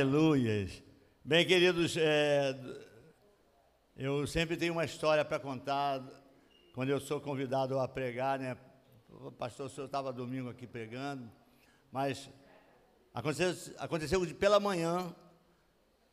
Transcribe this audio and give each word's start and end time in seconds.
Aleluias. 0.00 0.80
Bem, 1.24 1.44
queridos, 1.44 1.96
é, 1.96 2.56
eu 3.96 4.28
sempre 4.28 4.56
tenho 4.56 4.72
uma 4.72 4.84
história 4.84 5.24
para 5.24 5.40
contar 5.40 6.00
quando 6.72 6.90
eu 6.90 7.00
sou 7.00 7.20
convidado 7.20 7.76
a 7.80 7.88
pregar, 7.88 8.38
né? 8.38 8.56
Pastor, 9.36 9.66
o 9.66 9.68
senhor 9.68 9.86
estava 9.86 10.12
domingo 10.12 10.50
aqui 10.50 10.68
pregando, 10.68 11.28
mas 11.90 12.30
aconteceu, 13.12 13.74
aconteceu 13.76 14.34
pela 14.36 14.60
manhã, 14.60 15.12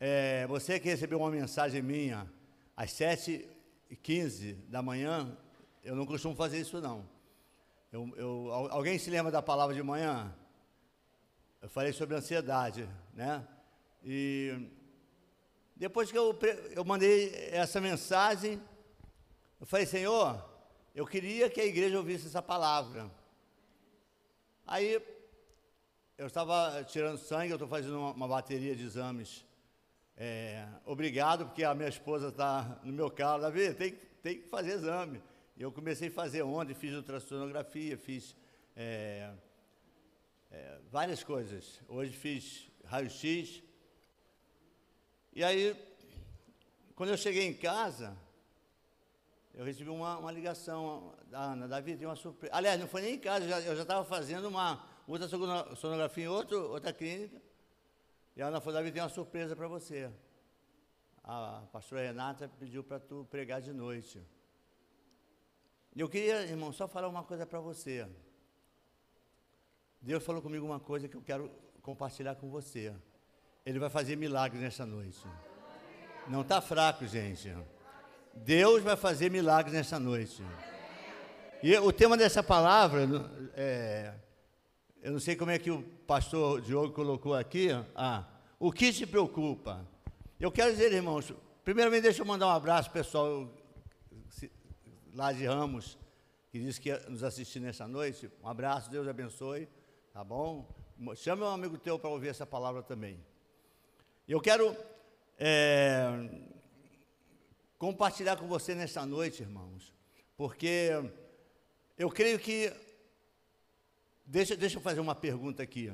é, 0.00 0.48
você 0.48 0.80
que 0.80 0.88
recebeu 0.88 1.20
uma 1.20 1.30
mensagem 1.30 1.80
minha 1.80 2.28
às 2.76 2.90
7h15 2.90 4.68
da 4.68 4.82
manhã, 4.82 5.38
eu 5.84 5.94
não 5.94 6.06
costumo 6.06 6.34
fazer 6.34 6.58
isso 6.58 6.80
não. 6.80 7.08
Eu, 7.92 8.12
eu, 8.16 8.50
alguém 8.50 8.98
se 8.98 9.10
lembra 9.10 9.30
da 9.30 9.40
palavra 9.40 9.76
de 9.76 9.82
manhã? 9.84 10.34
Eu 11.62 11.68
falei 11.68 11.92
sobre 11.92 12.16
ansiedade, 12.16 12.88
né? 13.14 13.46
E 14.04 14.70
depois 15.74 16.10
que 16.10 16.16
eu, 16.16 16.38
eu 16.70 16.84
mandei 16.84 17.32
essa 17.50 17.80
mensagem, 17.80 18.60
eu 19.60 19.66
falei, 19.66 19.86
Senhor, 19.86 20.42
eu 20.94 21.06
queria 21.06 21.50
que 21.50 21.60
a 21.60 21.66
igreja 21.66 21.98
ouvisse 21.98 22.26
essa 22.26 22.40
palavra. 22.40 23.10
Aí, 24.66 25.00
eu 26.16 26.26
estava 26.26 26.82
tirando 26.84 27.18
sangue, 27.18 27.50
eu 27.50 27.56
estou 27.56 27.68
fazendo 27.68 27.98
uma, 27.98 28.12
uma, 28.12 28.28
bateria 28.28 28.74
de 28.74 28.84
exames. 28.84 29.44
É, 30.16 30.66
obrigado, 30.86 31.44
porque 31.44 31.62
a 31.62 31.74
minha 31.74 31.90
esposa 31.90 32.28
está 32.28 32.80
no 32.82 32.92
meu 32.92 33.10
carro, 33.10 33.42
Davi, 33.42 33.74
tem, 33.74 33.92
tem 34.22 34.40
que 34.40 34.48
fazer 34.48 34.72
exame. 34.72 35.22
E 35.56 35.62
eu 35.62 35.70
comecei 35.70 36.08
a 36.08 36.10
fazer 36.10 36.42
ontem, 36.42 36.74
fiz 36.74 36.94
ultrassonografia, 36.94 37.98
fiz 37.98 38.34
é, 38.74 39.30
é, 40.50 40.78
várias 40.90 41.22
coisas. 41.22 41.80
Hoje 41.86 42.12
fiz 42.16 42.70
raio-x, 42.86 43.62
e 45.36 45.44
aí, 45.44 45.76
quando 46.94 47.10
eu 47.10 47.16
cheguei 47.18 47.46
em 47.46 47.52
casa, 47.52 48.16
eu 49.52 49.66
recebi 49.66 49.90
uma, 49.90 50.16
uma 50.16 50.32
ligação 50.32 51.14
da 51.26 51.52
Ana, 51.52 51.68
Davi, 51.68 51.94
tem 51.94 52.06
uma 52.06 52.16
surpresa. 52.16 52.54
Aliás, 52.56 52.80
não 52.80 52.88
foi 52.88 53.02
nem 53.02 53.16
em 53.16 53.18
casa, 53.18 53.44
eu 53.44 53.76
já 53.76 53.82
estava 53.82 54.02
fazendo 54.02 54.48
uma 54.48 54.82
outra 55.06 55.28
sonografia 55.76 56.24
em 56.24 56.28
outro, 56.28 56.70
outra 56.70 56.90
clínica. 56.90 57.38
E 58.34 58.40
a 58.40 58.46
Ana 58.46 58.62
falou, 58.62 58.80
Davi, 58.80 58.90
tem 58.90 59.02
uma 59.02 59.10
surpresa 59.10 59.54
para 59.54 59.68
você. 59.68 60.10
A 61.22 61.64
pastora 61.70 62.00
Renata 62.00 62.50
pediu 62.58 62.82
para 62.82 62.98
tu 62.98 63.26
pregar 63.30 63.60
de 63.60 63.74
noite. 63.74 64.26
Eu 65.94 66.08
queria, 66.08 66.46
irmão, 66.46 66.72
só 66.72 66.88
falar 66.88 67.08
uma 67.08 67.24
coisa 67.24 67.44
para 67.44 67.60
você. 67.60 68.08
Deus 70.00 70.24
falou 70.24 70.40
comigo 70.40 70.64
uma 70.64 70.80
coisa 70.80 71.06
que 71.06 71.16
eu 71.18 71.20
quero 71.20 71.50
compartilhar 71.82 72.36
com 72.36 72.48
você. 72.48 72.96
Ele 73.66 73.80
vai 73.80 73.90
fazer 73.90 74.14
milagres 74.14 74.62
nessa 74.62 74.86
noite. 74.86 75.26
Não 76.28 76.42
está 76.42 76.60
fraco, 76.60 77.04
gente. 77.04 77.52
Deus 78.32 78.80
vai 78.80 78.94
fazer 78.96 79.28
milagres 79.28 79.74
nessa 79.74 79.98
noite. 79.98 80.40
E 81.60 81.76
o 81.76 81.92
tema 81.92 82.16
dessa 82.16 82.44
palavra, 82.44 83.08
é, 83.54 84.14
eu 85.02 85.10
não 85.10 85.18
sei 85.18 85.34
como 85.34 85.50
é 85.50 85.58
que 85.58 85.72
o 85.72 85.82
pastor 86.06 86.60
Diogo 86.60 86.92
colocou 86.92 87.34
aqui. 87.34 87.70
Ah, 87.96 88.24
o 88.56 88.70
que 88.70 88.92
te 88.92 89.04
preocupa? 89.04 89.84
Eu 90.38 90.52
quero 90.52 90.70
dizer, 90.70 90.92
irmãos, 90.92 91.34
primeiramente 91.64 92.02
deixa 92.02 92.22
eu 92.22 92.26
mandar 92.26 92.46
um 92.46 92.50
abraço 92.50 92.88
pessoal 92.92 93.50
lá 95.12 95.32
de 95.32 95.44
Ramos, 95.44 95.98
que 96.52 96.60
disse 96.60 96.80
que 96.80 96.90
ia 96.90 97.00
nos 97.08 97.24
assistir 97.24 97.58
nessa 97.58 97.88
noite. 97.88 98.30
Um 98.44 98.48
abraço, 98.48 98.88
Deus 98.88 99.08
abençoe, 99.08 99.66
tá 100.12 100.22
bom? 100.22 100.68
Chama 101.16 101.46
um 101.46 101.54
amigo 101.54 101.76
teu 101.76 101.98
para 101.98 102.10
ouvir 102.10 102.28
essa 102.28 102.46
palavra 102.46 102.80
também. 102.80 103.18
Eu 104.28 104.40
quero 104.40 104.76
é, 105.38 106.28
compartilhar 107.78 108.36
com 108.36 108.48
você 108.48 108.74
nesta 108.74 109.06
noite, 109.06 109.44
irmãos, 109.44 109.94
porque 110.36 110.90
eu 111.96 112.10
creio 112.10 112.36
que. 112.36 112.72
Deixa, 114.24 114.56
deixa 114.56 114.78
eu 114.78 114.82
fazer 114.82 114.98
uma 114.98 115.14
pergunta 115.14 115.62
aqui. 115.62 115.92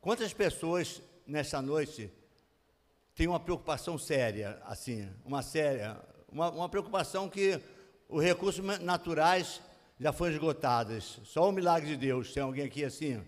Quantas 0.00 0.32
pessoas 0.32 1.02
nessa 1.26 1.60
noite 1.60 2.10
têm 3.14 3.28
uma 3.28 3.38
preocupação 3.38 3.98
séria, 3.98 4.58
assim, 4.64 5.06
uma 5.22 5.42
séria, 5.42 6.00
uma, 6.32 6.48
uma 6.48 6.70
preocupação 6.70 7.28
que 7.28 7.60
os 8.08 8.24
recursos 8.24 8.64
naturais 8.80 9.60
já 10.00 10.14
foram 10.14 10.32
esgotados? 10.32 11.20
Só 11.24 11.46
o 11.46 11.52
milagre 11.52 11.90
de 11.90 11.96
Deus. 11.98 12.32
Tem 12.32 12.42
alguém 12.42 12.64
aqui 12.64 12.86
assim? 12.86 13.22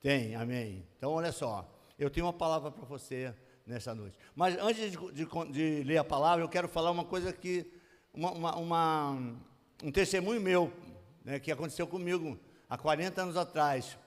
Tem, 0.00 0.34
amém. 0.34 0.84
Então, 0.98 1.12
olha 1.12 1.30
só, 1.30 1.64
eu 1.96 2.10
tenho 2.10 2.26
uma 2.26 2.32
palavra 2.32 2.72
para 2.72 2.84
você 2.84 3.32
nessa 3.66 3.94
noite. 3.94 4.18
Mas 4.34 4.56
antes 4.58 4.92
de, 4.92 5.12
de, 5.12 5.52
de, 5.52 5.84
ler 5.84 5.98
a 5.98 6.04
palavra, 6.04 6.44
eu 6.44 6.48
quero 6.48 6.68
falar 6.68 6.90
uma 6.90 7.04
coisa 7.04 7.32
que, 7.32 7.70
uma, 8.12 8.30
uma, 8.32 8.56
uma 8.56 9.10
um 9.82 9.90
testemunho 9.90 10.40
meu, 10.40 10.72
né, 11.24 11.38
que 11.38 11.50
aconteceu 11.50 11.86
comigo 11.86 12.38
há 12.68 12.76
40 12.76 13.22
anos 13.22 13.36
atrás. 13.36 13.98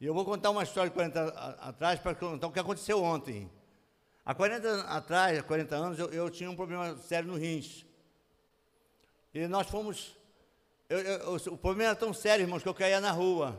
E 0.00 0.06
eu 0.06 0.14
vou 0.14 0.24
contar 0.24 0.50
uma 0.50 0.62
história 0.62 0.88
de 0.88 0.94
40 0.94 1.20
anos 1.20 1.34
atrás 1.60 1.98
para 1.98 2.14
contar 2.14 2.46
o 2.46 2.52
que 2.52 2.60
aconteceu 2.60 3.02
ontem. 3.02 3.50
Há 4.24 4.34
40 4.34 4.68
anos 4.68 4.84
atrás, 4.86 5.38
há 5.38 5.42
40 5.42 5.76
anos, 5.76 5.98
eu, 5.98 6.08
eu 6.10 6.30
tinha 6.30 6.50
um 6.50 6.56
problema 6.56 6.96
sério 6.98 7.28
no 7.28 7.36
rins. 7.36 7.84
E 9.34 9.46
nós 9.48 9.66
fomos. 9.68 10.16
Eu, 10.88 10.98
eu, 11.00 11.34
o 11.52 11.58
problema 11.58 11.90
era 11.90 11.96
tão 11.96 12.12
sério, 12.14 12.44
irmãos, 12.44 12.62
que 12.62 12.68
eu 12.68 12.74
caía 12.74 13.00
na 13.00 13.10
rua. 13.10 13.58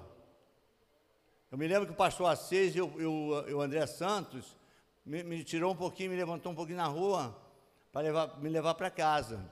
Eu 1.52 1.58
me 1.58 1.68
lembro 1.68 1.88
que 1.88 1.94
o 1.94 1.96
pastor 1.96 2.28
Assis 2.28 2.76
e 2.76 2.82
o, 2.82 3.48
e 3.48 3.54
o 3.54 3.62
André 3.62 3.86
Santos, 3.88 4.56
me, 5.10 5.24
me 5.24 5.44
tirou 5.44 5.74
um 5.74 5.76
pouquinho, 5.76 6.12
me 6.12 6.16
levantou 6.16 6.52
um 6.52 6.56
pouquinho 6.56 6.78
na 6.78 6.86
rua 6.86 7.36
para 7.92 8.02
levar, 8.02 8.40
me 8.40 8.48
levar 8.48 8.76
para 8.76 8.92
casa. 8.92 9.44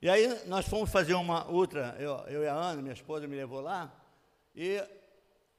E 0.00 0.08
aí 0.08 0.26
nós 0.46 0.66
fomos 0.66 0.90
fazer 0.90 1.12
uma 1.12 1.46
ultra, 1.50 1.94
eu, 1.98 2.16
eu 2.28 2.42
e 2.42 2.48
a 2.48 2.54
Ana, 2.54 2.80
minha 2.80 2.94
esposa, 2.94 3.28
me 3.28 3.36
levou 3.36 3.60
lá, 3.60 3.94
e 4.56 4.82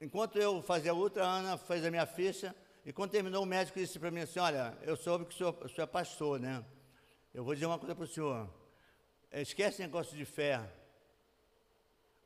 enquanto 0.01 0.38
eu 0.40 0.59
fazia 0.63 0.90
a 0.90 0.96
ultra, 0.96 1.24
a 1.24 1.30
Ana 1.30 1.56
fez 1.56 1.85
a 1.85 1.91
minha 1.91 2.07
ficha, 2.07 2.56
e 2.84 2.91
quando 2.91 3.12
terminou 3.12 3.44
o 3.44 3.46
médico 3.46 3.78
disse 3.78 4.00
para 4.00 4.09
mim 4.09 4.22
assim, 4.22 4.40
olha, 4.40 4.75
eu 4.81 4.96
soube 4.96 5.25
que 5.25 5.35
o 5.35 5.38
senhor, 5.38 5.56
o 5.63 5.69
senhor 5.69 5.84
é 5.84 5.85
pastor, 5.85 6.40
né? 6.40 6.66
Eu 7.31 7.44
vou 7.44 7.53
dizer 7.53 7.68
uma 7.68 7.78
coisa 7.78 7.94
para 7.94 8.06
o 8.06 8.07
senhor, 8.07 8.50
esquece 9.31 9.75
esse 9.75 9.81
negócio 9.84 10.18
de 10.18 10.25
fé, 10.25 10.68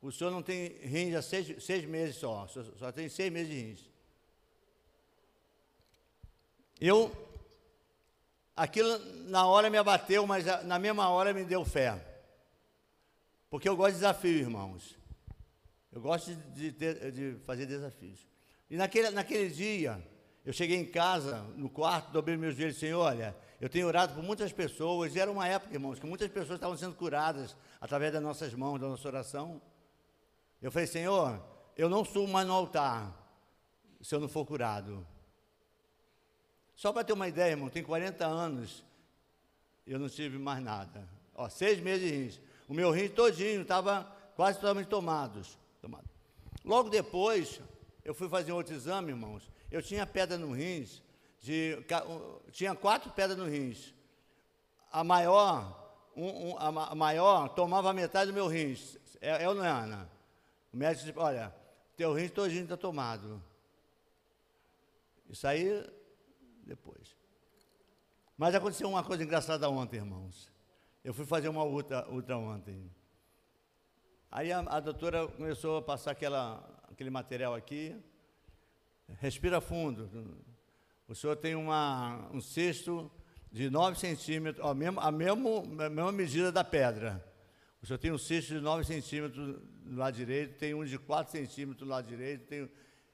o 0.00 0.10
senhor 0.10 0.30
não 0.30 0.42
tem 0.42 0.78
rins 0.78 1.14
há 1.14 1.20
seis, 1.20 1.62
seis 1.62 1.84
meses 1.84 2.16
só, 2.16 2.46
só, 2.46 2.62
só 2.62 2.90
tem 2.90 3.06
seis 3.10 3.30
meses 3.30 3.52
de 3.52 3.60
rins. 3.60 3.95
Eu, 6.80 7.10
aquilo 8.54 8.98
na 9.28 9.46
hora 9.46 9.70
me 9.70 9.78
abateu, 9.78 10.26
mas 10.26 10.44
na 10.64 10.78
mesma 10.78 11.08
hora 11.08 11.32
me 11.32 11.44
deu 11.44 11.64
fé. 11.64 12.04
Porque 13.48 13.68
eu 13.68 13.76
gosto 13.76 13.94
de 13.94 14.00
desafios, 14.00 14.40
irmãos. 14.40 14.96
Eu 15.90 16.00
gosto 16.00 16.34
de, 16.34 16.70
de, 16.70 17.10
de 17.10 17.38
fazer 17.46 17.64
desafios. 17.64 18.26
E 18.68 18.76
naquele, 18.76 19.10
naquele 19.10 19.48
dia, 19.48 20.02
eu 20.44 20.52
cheguei 20.52 20.76
em 20.76 20.84
casa, 20.84 21.40
no 21.56 21.70
quarto, 21.70 22.12
dobrei 22.12 22.36
meus 22.36 22.54
joelhos, 22.54 22.76
Senhor, 22.76 23.00
olha, 23.00 23.34
eu 23.60 23.68
tenho 23.68 23.86
orado 23.86 24.14
por 24.14 24.22
muitas 24.22 24.52
pessoas, 24.52 25.14
e 25.14 25.20
era 25.20 25.30
uma 25.30 25.48
época, 25.48 25.72
irmãos, 25.72 25.98
que 25.98 26.06
muitas 26.06 26.28
pessoas 26.28 26.56
estavam 26.56 26.76
sendo 26.76 26.94
curadas 26.94 27.56
através 27.80 28.12
das 28.12 28.22
nossas 28.22 28.52
mãos, 28.52 28.78
da 28.78 28.88
nossa 28.88 29.08
oração. 29.08 29.62
Eu 30.60 30.70
falei, 30.70 30.86
Senhor, 30.86 31.42
eu 31.76 31.88
não 31.88 32.04
subo 32.04 32.28
mais 32.28 32.46
no 32.46 32.52
altar 32.52 33.12
se 34.00 34.14
eu 34.14 34.20
não 34.20 34.28
for 34.28 34.44
curado. 34.44 35.06
Só 36.76 36.92
para 36.92 37.02
ter 37.02 37.14
uma 37.14 37.26
ideia, 37.26 37.50
irmão, 37.50 37.68
tem 37.68 37.82
40 37.82 38.24
anos 38.24 38.84
eu 39.86 39.98
não 39.98 40.08
tive 40.08 40.36
mais 40.36 40.62
nada. 40.62 41.08
Ó, 41.34 41.48
seis 41.48 41.78
meses 41.78 42.08
de 42.08 42.16
rins. 42.16 42.40
O 42.68 42.74
meu 42.74 42.90
rim 42.90 43.08
todinho 43.08 43.62
estava 43.62 44.04
quase 44.34 44.58
totalmente 44.58 44.88
tomados, 44.88 45.56
tomado. 45.80 46.08
Logo 46.64 46.90
depois, 46.90 47.60
eu 48.04 48.12
fui 48.12 48.28
fazer 48.28 48.50
outro 48.52 48.74
exame, 48.74 49.10
irmãos. 49.12 49.48
Eu 49.70 49.80
tinha 49.80 50.04
pedra 50.04 50.36
no 50.36 50.52
rins, 50.52 51.00
de, 51.40 51.78
tinha 52.50 52.74
quatro 52.74 53.10
pedras 53.12 53.38
no 53.38 53.46
rins. 53.46 53.94
A 54.90 55.04
maior, 55.04 56.10
um, 56.16 56.50
um, 56.50 56.58
a 56.58 56.94
maior 56.94 57.48
tomava 57.50 57.92
metade 57.92 58.32
do 58.32 58.34
meu 58.34 58.48
rins. 58.48 58.98
É, 59.20 59.44
é 59.44 59.48
ou 59.48 59.54
não 59.54 59.64
é, 59.64 59.70
Ana? 59.70 60.10
O 60.72 60.76
médico 60.76 61.06
disse, 61.06 61.18
olha, 61.18 61.54
teu 61.96 62.12
rins 62.12 62.32
todinho 62.32 62.64
está 62.64 62.76
tomado. 62.76 63.40
Isso 65.28 65.46
aí 65.46 65.84
depois. 66.66 67.16
Mas 68.36 68.54
aconteceu 68.54 68.88
uma 68.88 69.02
coisa 69.02 69.22
engraçada 69.22 69.68
ontem, 69.70 69.96
irmãos. 69.96 70.52
Eu 71.02 71.14
fui 71.14 71.24
fazer 71.24 71.48
uma 71.48 71.64
ultra, 71.64 72.06
ultra 72.10 72.36
ontem. 72.36 72.90
Aí 74.30 74.52
a, 74.52 74.58
a, 74.58 74.80
doutora 74.80 75.26
começou 75.28 75.78
a 75.78 75.82
passar 75.82 76.10
aquela, 76.10 76.62
aquele 76.90 77.08
material 77.08 77.54
aqui. 77.54 77.96
Respira 79.20 79.60
fundo. 79.60 80.10
O 81.08 81.14
senhor 81.14 81.36
tem 81.36 81.54
uma, 81.54 82.28
um 82.32 82.40
cesto 82.40 83.10
de 83.50 83.70
9 83.70 83.98
centímetros, 83.98 84.62
ó, 84.62 84.74
mesmo, 84.74 85.00
a, 85.00 85.06
a 85.06 85.10
mesma 85.12 86.12
medida 86.12 86.50
da 86.50 86.64
pedra. 86.64 87.24
O 87.80 87.86
senhor 87.86 87.98
tem 87.98 88.10
um 88.10 88.18
cesto 88.18 88.54
de 88.54 88.60
9 88.60 88.84
centímetros 88.84 89.60
do 89.84 89.96
lado 89.96 90.14
direito, 90.14 90.58
tem 90.58 90.74
um 90.74 90.84
de 90.84 90.98
4 90.98 91.32
centímetros 91.32 91.78
do 91.78 91.88
lado 91.88 92.06
direito. 92.06 92.46
Tem, 92.46 92.68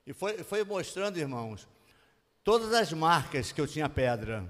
e 0.06 0.12
foi, 0.12 0.42
foi 0.42 0.64
mostrando, 0.64 1.18
irmãos, 1.18 1.68
todas 2.44 2.72
as 2.72 2.92
marcas 2.92 3.52
que 3.52 3.60
eu 3.60 3.66
tinha 3.66 3.88
pedra. 3.88 4.44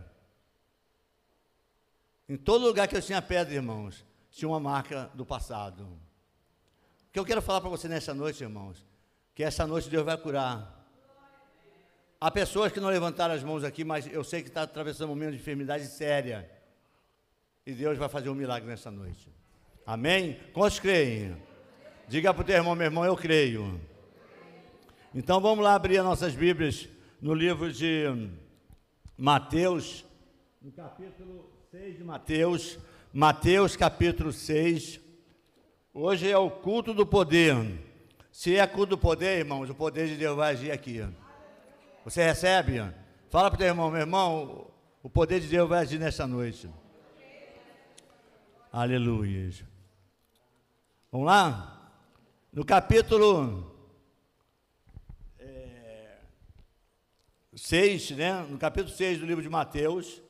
Em 2.28 2.36
todo 2.36 2.66
lugar 2.66 2.88
que 2.88 2.96
eu 2.96 3.02
tinha 3.02 3.20
pedra, 3.20 3.54
irmãos, 3.54 4.04
tinha 4.30 4.48
uma 4.48 4.60
marca 4.60 5.10
do 5.14 5.26
passado. 5.26 5.84
O 5.84 7.12
que 7.12 7.18
eu 7.18 7.24
quero 7.24 7.42
falar 7.42 7.60
para 7.60 7.70
você 7.70 7.88
nessa 7.88 8.14
noite, 8.14 8.42
irmãos, 8.42 8.86
que 9.34 9.42
essa 9.42 9.66
noite 9.66 9.90
Deus 9.90 10.04
vai 10.04 10.16
curar. 10.16 10.80
Há 12.20 12.30
pessoas 12.30 12.72
que 12.72 12.80
não 12.80 12.88
levantaram 12.88 13.34
as 13.34 13.42
mãos 13.42 13.64
aqui, 13.64 13.84
mas 13.84 14.06
eu 14.06 14.22
sei 14.22 14.42
que 14.42 14.48
está 14.48 14.62
atravessando 14.62 15.08
um 15.08 15.14
momento 15.14 15.32
de 15.32 15.38
enfermidade 15.38 15.86
séria. 15.86 16.50
E 17.66 17.72
Deus 17.72 17.98
vai 17.98 18.08
fazer 18.08 18.30
um 18.30 18.34
milagre 18.34 18.68
nessa 18.68 18.90
noite. 18.90 19.28
Amém? 19.84 20.38
Quantos 20.52 20.78
creem? 20.78 21.36
Diga 22.08 22.32
para 22.32 22.42
o 22.42 22.44
teu 22.44 22.56
irmão, 22.56 22.74
meu 22.74 22.86
irmão, 22.86 23.04
eu 23.04 23.16
creio. 23.16 23.80
Então 25.14 25.40
vamos 25.40 25.64
lá 25.64 25.74
abrir 25.74 25.98
as 25.98 26.04
nossas 26.04 26.34
Bíblias 26.34 26.88
no 27.22 27.34
livro 27.34 27.72
de 27.72 28.02
Mateus, 29.16 30.04
no 30.60 30.72
capítulo 30.72 31.48
6 31.70 31.98
de 31.98 32.02
Mateus, 32.02 32.80
Mateus 33.12 33.76
capítulo 33.76 34.32
6. 34.32 34.98
Hoje 35.94 36.28
é 36.28 36.36
o 36.36 36.50
culto 36.50 36.92
do 36.92 37.06
poder. 37.06 37.54
Se 38.32 38.56
é 38.56 38.66
culto 38.66 38.96
do 38.96 38.98
poder, 38.98 39.38
irmãos, 39.38 39.70
o 39.70 39.74
poder 39.74 40.08
de 40.08 40.16
Deus 40.16 40.36
vai 40.36 40.52
agir 40.52 40.72
aqui. 40.72 41.00
Você 42.04 42.24
recebe? 42.24 42.78
Fala 43.30 43.48
para 43.48 43.54
o 43.54 43.58
teu 43.58 43.68
irmão, 43.68 43.88
meu 43.88 44.00
irmão, 44.00 44.66
o 45.00 45.08
poder 45.08 45.38
de 45.38 45.46
Deus 45.46 45.68
vai 45.68 45.82
agir 45.82 46.00
nessa 46.00 46.26
noite. 46.26 46.68
Aleluia. 48.72 49.48
Vamos 51.12 51.28
lá? 51.28 51.92
No 52.52 52.64
capítulo 52.64 53.71
6, 57.54 58.12
né? 58.12 58.40
no 58.48 58.56
capítulo 58.56 58.94
6 58.94 59.18
do 59.18 59.26
livro 59.26 59.42
de 59.42 59.48
Mateus, 59.48 60.22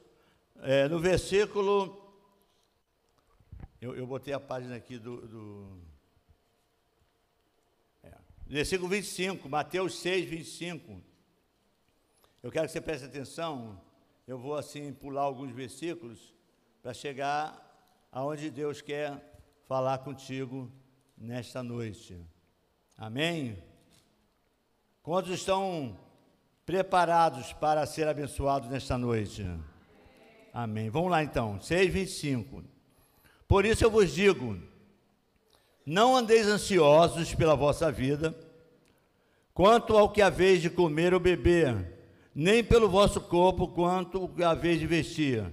é, 0.60 0.88
no 0.88 0.98
versículo. 0.98 2.12
Eu, 3.80 3.94
eu, 3.94 4.04
botei 4.04 4.34
a 4.34 4.40
página 4.40 4.74
aqui 4.74 4.98
do. 4.98 5.28
do 5.28 5.78
é, 8.02 8.12
versículo 8.44 8.88
25, 8.88 9.48
Mateus 9.48 10.00
6, 10.00 10.28
25. 10.28 11.00
Eu 12.42 12.50
quero 12.50 12.66
que 12.66 12.72
você 12.72 12.80
preste 12.80 13.04
atenção. 13.04 13.80
Eu 14.26 14.36
vou 14.36 14.56
assim 14.56 14.92
pular 14.92 15.22
alguns 15.22 15.52
versículos 15.52 16.34
para 16.82 16.92
chegar 16.92 18.08
aonde 18.10 18.50
Deus 18.50 18.80
quer 18.80 19.40
falar 19.69 19.98
contigo 19.98 20.69
nesta 21.16 21.62
noite. 21.62 22.20
Amém? 22.96 23.62
Quantos 25.04 25.30
estão 25.30 25.96
preparados 26.64 27.53
para 27.53 27.85
ser 27.87 28.09
abençoados 28.09 28.69
nesta 28.69 28.97
noite. 28.97 29.47
Amém. 30.53 30.91
Vamos 30.91 31.11
lá 31.11 31.23
então, 31.23 31.59
6,25. 31.59 32.62
Por 33.49 33.64
isso 33.64 33.85
eu 33.85 33.91
vos 33.91 34.12
digo: 34.12 34.59
não 35.85 36.17
andeis 36.17 36.47
ansiosos 36.47 37.35
pela 37.35 37.55
vossa 37.55 37.91
vida, 37.91 38.35
quanto 39.53 39.97
ao 39.97 40.11
que 40.11 40.23
haveis 40.23 40.62
de 40.62 40.70
comer 40.70 41.12
ou 41.12 41.20
beber, 41.20 41.99
nem 42.35 42.62
pelo 42.62 42.88
vosso 42.88 43.20
corpo, 43.20 43.69
quanto 43.69 44.19
ao 44.19 44.29
que 44.29 44.44
haveis 44.44 44.79
de 44.79 44.87
vestir. 44.87 45.44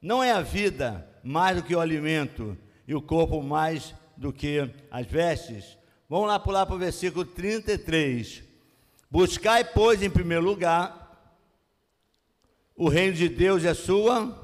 Não 0.00 0.22
é 0.22 0.32
a 0.32 0.42
vida 0.42 1.08
mais 1.22 1.56
do 1.56 1.62
que 1.62 1.74
o 1.74 1.80
alimento, 1.80 2.56
e 2.86 2.94
o 2.94 3.00
corpo 3.00 3.42
mais 3.42 3.94
do 4.16 4.32
que 4.32 4.70
as 4.90 5.06
vestes? 5.06 5.78
Vamos 6.08 6.28
lá 6.28 6.38
pular 6.38 6.66
para 6.66 6.74
o 6.74 6.78
versículo 6.78 7.24
33. 7.24 8.51
Buscai, 9.12 9.62
pois, 9.62 10.02
em 10.02 10.08
primeiro 10.08 10.42
lugar, 10.42 11.36
o 12.74 12.88
reino 12.88 13.14
de 13.14 13.28
Deus 13.28 13.62
e 13.62 13.68
a 13.68 13.74
sua 13.74 14.34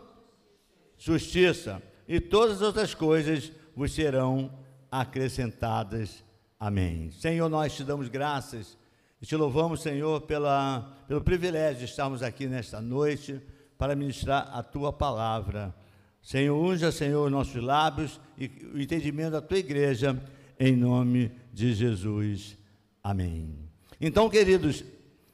justiça, 0.99 1.83
e 2.07 2.21
todas 2.21 2.57
as 2.57 2.61
outras 2.61 2.93
coisas 2.93 3.51
vos 3.75 3.95
serão 3.95 4.53
acrescentadas. 4.93 6.23
Amém. 6.61 7.11
Senhor, 7.13 7.49
nós 7.49 7.75
te 7.75 7.83
damos 7.83 8.09
graças 8.11 8.77
e 9.23 9.25
te 9.25 9.35
louvamos, 9.37 9.81
Senhor, 9.81 10.21
pela, 10.21 11.03
pelo 11.09 11.23
privilégio 11.23 11.79
de 11.79 11.85
estarmos 11.87 12.23
aqui 12.23 12.47
nesta 12.47 12.79
noite 12.79 13.41
para 13.79 13.97
ministrar 13.97 14.51
a 14.53 14.63
tua 14.63 14.93
palavra. 14.93 15.75
Senhor, 16.21 16.55
unja, 16.55 16.93
Senhor, 16.93 17.31
nossos 17.31 17.63
lábios 17.63 18.21
e 18.37 18.51
o 18.75 18.79
entendimento 18.79 19.31
da 19.31 19.41
tua 19.41 19.61
igreja, 19.61 20.23
em 20.61 20.77
nome 20.77 21.33
de 21.55 21.73
Jesus. 21.73 22.55
Amém. 23.03 23.68
Então, 24.01 24.31
queridos, 24.31 24.85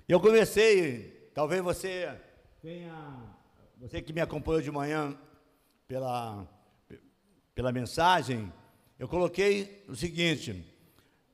eu 0.09 0.19
comecei, 0.19 1.31
talvez 1.35 1.61
você 1.61 2.11
tenha, 2.63 2.95
você 3.79 4.01
que 4.01 4.11
me 4.11 4.23
acompanhou 4.23 4.63
de 4.63 4.71
manhã 4.71 5.15
pela, 5.87 6.49
pela 7.55 7.71
mensagem, 7.71 8.51
eu 8.99 9.07
coloquei 9.07 9.85
o 9.87 9.95
seguinte, 9.95 10.65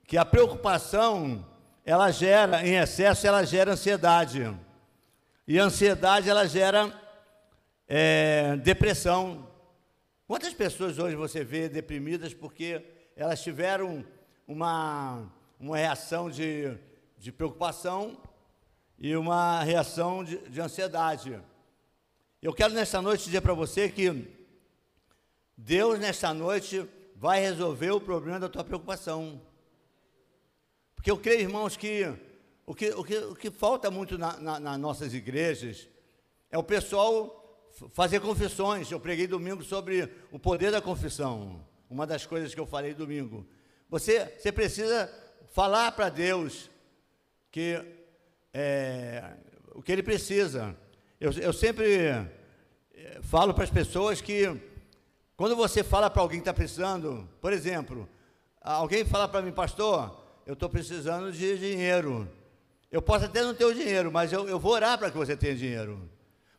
que 0.09 0.19
a 0.19 0.25
preocupação, 0.25 1.47
ela 1.85 2.11
gera, 2.11 2.67
em 2.67 2.75
excesso, 2.75 3.25
ela 3.29 3.45
gera 3.45 3.75
ansiedade. 3.75 4.53
E 5.47 5.57
a 5.57 5.63
ansiedade, 5.63 6.29
ela 6.29 6.49
gera 6.49 6.93
é, 7.87 8.57
depressão. 8.57 9.49
Quantas 10.27 10.53
pessoas 10.53 10.99
hoje 10.99 11.15
você 11.15 11.45
vê 11.45 11.69
deprimidas 11.69 12.35
porque 12.35 12.85
elas 13.15 13.41
tiveram 13.41 14.05
uma, 14.49 15.33
uma 15.61 15.77
reação 15.77 16.29
de 16.29 16.90
de 17.21 17.31
preocupação 17.31 18.17
e 18.99 19.15
uma 19.15 19.63
reação 19.63 20.25
de, 20.25 20.39
de 20.49 20.59
ansiedade. 20.59 21.39
Eu 22.41 22.55
quero 22.55 22.73
nesta 22.73 23.03
noite 23.03 23.25
dizer 23.25 23.43
para 23.43 23.53
você 23.53 23.91
que 23.91 24.27
Deus 25.55 25.99
nesta 25.99 26.33
noite 26.33 26.89
vai 27.15 27.39
resolver 27.39 27.91
o 27.91 28.01
problema 28.01 28.41
da 28.41 28.49
tua 28.49 28.65
preocupação. 28.65 29.39
Porque 30.95 31.11
eu 31.11 31.19
creio, 31.19 31.43
irmãos, 31.43 31.77
que 31.77 32.11
o 32.65 32.75
que, 32.75 32.89
o 32.89 33.05
que, 33.05 33.19
o 33.19 33.35
que 33.35 33.51
falta 33.51 33.91
muito 33.91 34.17
na, 34.17 34.39
na, 34.39 34.59
nas 34.59 34.81
nossas 34.81 35.13
igrejas 35.13 35.87
é 36.51 36.57
o 36.57 36.63
pessoal 36.63 37.69
fazer 37.93 38.21
confissões. 38.21 38.91
Eu 38.91 38.99
preguei 38.99 39.27
domingo 39.27 39.63
sobre 39.63 40.11
o 40.33 40.39
poder 40.39 40.73
da 40.73 40.81
confissão, 40.81 41.63
uma 41.91 42.07
das 42.07 42.25
coisas 42.25 42.55
que 42.55 42.61
eu 42.61 42.67
falei 42.67 42.95
domingo. 42.95 43.47
Você, 43.91 44.25
você 44.39 44.51
precisa 44.51 45.13
falar 45.53 45.93
para 45.93 46.09
Deus 46.09 46.71
que 47.51 47.81
é, 48.55 49.33
o 49.75 49.83
que 49.83 49.93
ele 49.93 50.03
precisa. 50.03 50.77
Eu, 51.21 51.33
eu 51.33 51.53
sempre 51.53 51.85
é, 52.05 52.27
falo 53.23 53.53
para 53.53 53.65
as 53.65 53.71
pessoas 53.71 54.21
que 54.21 54.49
quando 55.37 55.57
você 55.57 55.83
fala 55.83 56.11
para 56.11 56.23
alguém 56.23 56.39
que 56.39 56.43
está 56.43 56.53
precisando, 56.53 57.29
por 57.41 57.53
exemplo, 57.53 58.09
alguém 58.61 59.05
fala 59.05 59.27
para 59.27 59.43
mim, 59.43 59.53
pastor, 59.53 60.23
eu 60.47 60.53
estou 60.53 60.69
precisando 60.69 61.33
de 61.33 61.59
dinheiro. 61.59 62.29
Eu 62.91 63.01
posso 63.01 63.25
até 63.25 63.43
não 63.43 63.55
ter 63.55 63.65
o 63.65 63.75
dinheiro, 63.75 64.13
mas 64.13 64.33
eu, 64.33 64.49
eu 64.49 64.59
vou 64.59 64.73
orar 64.73 64.99
para 64.99 65.11
que 65.11 65.17
você 65.17 65.37
tenha 65.37 65.55
dinheiro. 65.55 66.09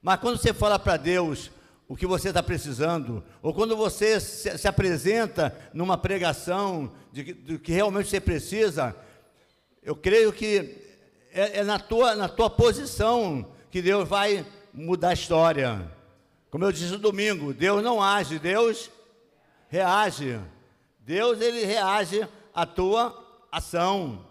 Mas 0.02 0.20
quando 0.20 0.38
você 0.38 0.54
fala 0.54 0.80
para 0.80 0.98
Deus 0.98 1.52
o 1.88 1.96
que 1.96 2.08
você 2.08 2.30
está 2.30 2.42
precisando, 2.42 3.24
ou 3.42 3.54
quando 3.54 3.76
você 3.76 4.20
se, 4.20 4.58
se 4.58 4.68
apresenta 4.68 5.56
numa 5.74 5.98
pregação 5.98 6.92
de, 7.12 7.34
do 7.34 7.60
que 7.60 7.74
realmente 7.74 8.10
você 8.10 8.20
precisa, 8.20 8.96
eu 9.84 9.96
creio 9.96 10.32
que 10.32 10.91
é, 11.34 11.60
é, 11.60 11.64
na, 11.64 11.80
tua, 11.80 12.16
na 12.16 12.28
tua 12.28 12.50
posição 12.50 13.46
que 13.70 13.82
Deus 13.82 14.08
vai 14.08 14.46
mudar 14.74 15.10
a 15.10 15.14
história. 15.14 15.90
Como 16.50 16.66
eu 16.66 16.72
disse 16.72 16.92
no 16.92 16.98
domingo, 16.98 17.54
Deus 17.54 17.82
não 17.82 18.02
age, 18.02 18.38
Deus 18.40 18.90
reage. 19.70 20.40
Deus 21.00 21.40
ele 21.40 21.66
reage 21.66 22.28
à 22.54 22.66
tua 22.66 23.18
ação. 23.52 24.26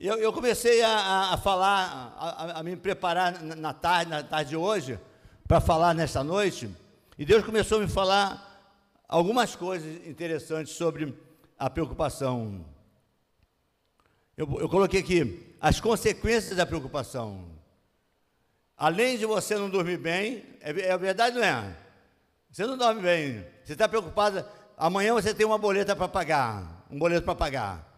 Eu, 0.00 0.16
eu 0.16 0.32
comecei 0.32 0.82
a, 0.82 1.32
a 1.32 1.36
falar, 1.36 2.14
a, 2.18 2.60
a, 2.60 2.62
me 2.62 2.76
preparar 2.76 3.42
na 3.42 3.72
tarde, 3.72 4.10
na 4.10 4.22
tarde 4.22 4.50
de 4.50 4.56
hoje, 4.56 4.98
para 5.46 5.60
falar 5.60 5.94
nesta 5.94 6.24
noite, 6.24 6.68
e 7.16 7.24
Deus 7.24 7.44
começou 7.44 7.78
a 7.78 7.80
me 7.82 7.88
falar 7.88 8.72
algumas 9.08 9.54
coisas 9.54 10.06
interessantes 10.06 10.74
sobre 10.74 11.16
a 11.58 11.70
preocupação. 11.70 12.64
Eu, 14.36 14.60
eu 14.60 14.68
coloquei 14.68 15.00
aqui 15.00 15.54
as 15.60 15.80
consequências 15.80 16.56
da 16.56 16.66
preocupação. 16.66 17.46
Além 18.76 19.16
de 19.16 19.24
você 19.24 19.56
não 19.56 19.70
dormir 19.70 19.98
bem, 19.98 20.44
é, 20.60 20.70
é 20.70 20.98
verdade, 20.98 21.36
não 21.36 21.44
é? 21.44 21.76
Você 22.50 22.66
não 22.66 22.76
dorme 22.76 23.02
bem. 23.02 23.44
Você 23.64 23.72
está 23.72 23.88
preocupado. 23.88 24.44
Amanhã 24.76 25.14
você 25.14 25.32
tem 25.32 25.46
uma 25.46 25.58
boleta 25.58 25.94
para 25.94 26.08
pagar, 26.08 26.84
um 26.90 26.98
boleto 26.98 27.24
para 27.24 27.34
pagar. 27.34 27.94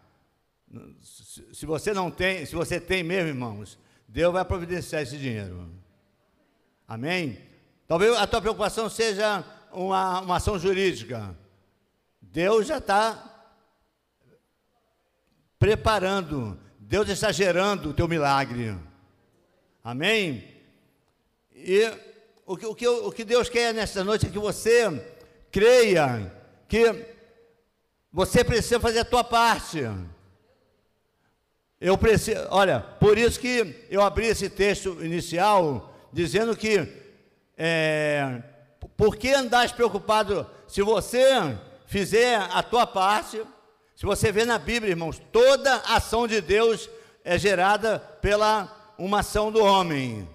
Se, 1.01 1.45
se 1.53 1.65
você 1.65 1.93
não 1.93 2.11
tem, 2.11 2.45
se 2.45 2.55
você 2.55 2.79
tem 2.79 3.03
mesmo, 3.03 3.29
irmãos, 3.29 3.79
Deus 4.07 4.31
vai 4.31 4.45
providenciar 4.45 5.01
esse 5.01 5.17
dinheiro. 5.17 5.69
Amém? 6.87 7.39
Talvez 7.87 8.15
a 8.15 8.27
tua 8.27 8.41
preocupação 8.41 8.89
seja 8.89 9.43
uma, 9.71 10.21
uma 10.21 10.35
ação 10.37 10.59
jurídica. 10.59 11.35
Deus 12.21 12.67
já 12.67 12.77
está 12.77 13.36
preparando. 15.59 16.59
Deus 16.79 17.09
está 17.09 17.31
gerando 17.31 17.89
o 17.89 17.93
teu 17.93 18.07
milagre. 18.07 18.77
Amém? 19.83 20.43
E 21.53 21.91
o 22.45 22.55
que, 22.55 22.65
o, 22.65 22.75
que, 22.75 22.87
o 22.87 23.11
que 23.11 23.25
Deus 23.25 23.49
quer 23.49 23.73
nesta 23.73 24.03
noite 24.03 24.27
é 24.27 24.29
que 24.29 24.39
você 24.39 24.89
creia 25.51 26.31
que 26.67 27.05
você 28.11 28.43
precisa 28.43 28.79
fazer 28.79 28.99
a 28.99 29.05
tua 29.05 29.23
parte. 29.23 29.81
Eu 31.79 31.97
preciso, 31.97 32.39
olha, 32.49 32.79
por 32.79 33.17
isso 33.17 33.39
que 33.39 33.85
eu 33.89 34.01
abri 34.01 34.27
esse 34.27 34.49
texto 34.49 35.03
inicial 35.03 35.93
dizendo 36.11 36.55
que 36.55 36.87
é, 37.57 38.41
por 38.95 39.15
que 39.15 39.33
andares 39.33 39.71
preocupado 39.71 40.49
se 40.67 40.81
você 40.81 41.23
fizer 41.85 42.35
a 42.35 42.63
tua 42.63 42.87
parte? 42.87 43.41
Se 43.97 44.05
você 44.05 44.31
vê 44.31 44.45
na 44.45 44.59
Bíblia, 44.59 44.91
irmãos, 44.91 45.19
toda 45.31 45.77
ação 45.77 46.27
de 46.27 46.39
Deus 46.39 46.87
é 47.23 47.35
gerada 47.35 47.97
pela 47.97 48.93
uma 48.95 49.21
ação 49.21 49.51
do 49.51 49.63
homem. 49.63 50.29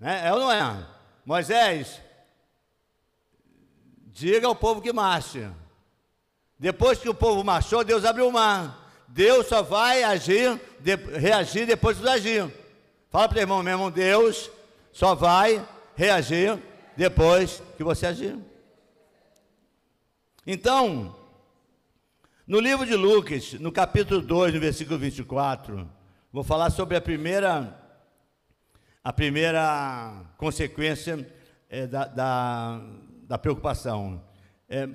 Né? 0.00 0.26
É 0.26 0.32
ou 0.32 0.40
não 0.40 0.50
é? 0.50 0.86
Moisés, 1.22 2.00
diga 4.06 4.46
ao 4.46 4.56
povo 4.56 4.80
que 4.80 4.90
marche. 4.90 5.46
Depois 6.58 6.98
que 6.98 7.10
o 7.10 7.14
povo 7.14 7.44
marchou, 7.44 7.84
Deus 7.84 8.06
abriu 8.06 8.26
o 8.26 8.32
mar. 8.32 8.90
Deus 9.06 9.48
só 9.48 9.62
vai 9.62 10.02
agir, 10.02 10.58
de, 10.80 10.96
reagir 10.96 11.66
depois 11.66 11.98
do 11.98 12.08
agir. 12.08 12.50
Fala 13.10 13.28
para 13.28 13.36
o 13.36 13.40
irmão, 13.42 13.62
meu 13.62 13.74
irmão, 13.74 13.90
Deus 13.90 14.50
só 14.94 15.14
vai 15.14 15.62
reagir 15.94 16.58
depois 16.96 17.62
que 17.76 17.84
você 17.84 18.06
agir. 18.06 18.38
Então, 20.46 21.21
no 22.52 22.60
livro 22.60 22.84
de 22.84 22.94
Lucas, 22.94 23.54
no 23.54 23.72
capítulo 23.72 24.20
2, 24.20 24.52
no 24.52 24.60
versículo 24.60 24.98
24, 24.98 25.88
vou 26.30 26.44
falar 26.44 26.68
sobre 26.68 26.98
a 26.98 27.00
primeira, 27.00 27.74
a 29.02 29.10
primeira 29.10 30.22
consequência 30.36 31.26
é, 31.70 31.86
da, 31.86 32.04
da, 32.04 32.82
da, 33.22 33.38
preocupação. 33.38 34.22
É, 34.68 34.86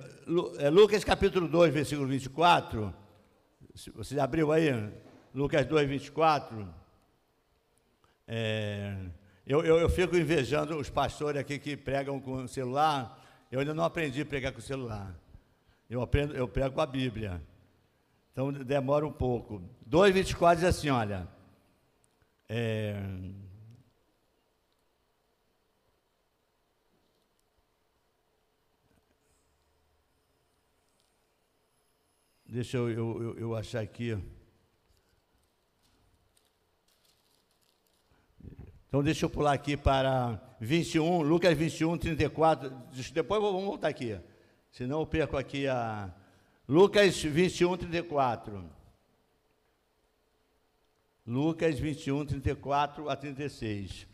é, 0.59 0.69
Lucas 0.69 1.03
capítulo 1.03 1.47
2, 1.47 1.73
versículo 1.73 2.07
24 2.07 2.93
você 3.95 4.19
abriu 4.19 4.51
aí, 4.51 4.69
Lucas 5.33 5.65
2, 5.65 5.89
24. 5.89 6.71
É, 8.27 8.95
eu, 9.47 9.65
eu, 9.65 9.79
eu, 9.79 9.89
fico 9.89 10.15
invejando 10.15 10.77
os 10.77 10.91
pastores 10.91 11.41
aqui 11.41 11.57
que 11.57 11.75
pregam 11.75 12.19
com 12.19 12.47
celular. 12.47 13.19
Eu 13.51 13.61
ainda 13.61 13.73
não 13.73 13.83
aprendi 13.83 14.21
a 14.21 14.25
pregar 14.27 14.51
com 14.51 14.61
celular. 14.61 15.11
Eu, 15.89 16.01
aprendo, 16.01 16.35
eu 16.35 16.47
prego 16.47 16.75
com 16.75 16.81
a 16.81 16.85
Bíblia. 16.85 17.41
Então 18.31 18.51
demora 18.51 19.05
um 19.05 19.11
pouco. 19.11 19.61
2,24 19.89 20.55
diz 20.55 20.63
assim: 20.63 20.89
olha. 20.89 21.27
É, 22.49 22.95
Deixa 32.49 32.77
eu, 32.77 32.89
eu, 32.89 33.37
eu 33.37 33.55
achar 33.55 33.81
aqui. 33.81 34.17
Então, 38.87 39.03
deixa 39.03 39.25
eu 39.25 39.29
pular 39.29 39.51
aqui 39.51 39.75
para 39.75 40.41
21, 40.61 41.23
Lucas 41.23 41.57
21, 41.57 41.97
34. 41.97 42.69
Depois 43.13 43.41
vamos 43.41 43.65
voltar 43.65 43.89
aqui. 43.89 44.17
Senão 44.77 44.99
eu 44.99 45.07
perco 45.07 45.35
aqui 45.35 45.67
a. 45.67 46.07
Lucas 46.69 47.19
21, 47.23 47.77
34. 47.77 48.63
Lucas 51.25 51.79
21, 51.79 52.23
34 52.27 53.09
a 53.09 53.15
36. 53.15 54.05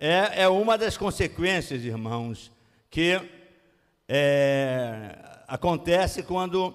É, 0.00 0.44
é 0.44 0.48
uma 0.48 0.78
das 0.78 0.96
consequências, 0.96 1.84
irmãos, 1.84 2.50
que 2.88 3.20
é, 4.08 5.18
acontece 5.46 6.22
quando 6.22 6.74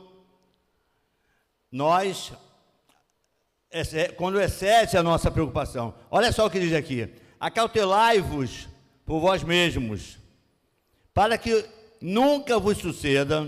nós, 1.72 2.34
quando 4.16 4.40
excede 4.40 4.96
a 4.96 5.02
nossa 5.02 5.32
preocupação. 5.32 5.96
Olha 6.12 6.32
só 6.32 6.46
o 6.46 6.52
que 6.52 6.60
diz 6.60 6.74
aqui: 6.74 7.12
acautelai-vos 7.40 8.70
por 9.04 9.20
vós 9.20 9.42
mesmos, 9.42 10.20
para 11.16 11.36
que 11.36 11.77
nunca 12.02 12.60
vos 12.60 12.78
suceda 12.78 13.48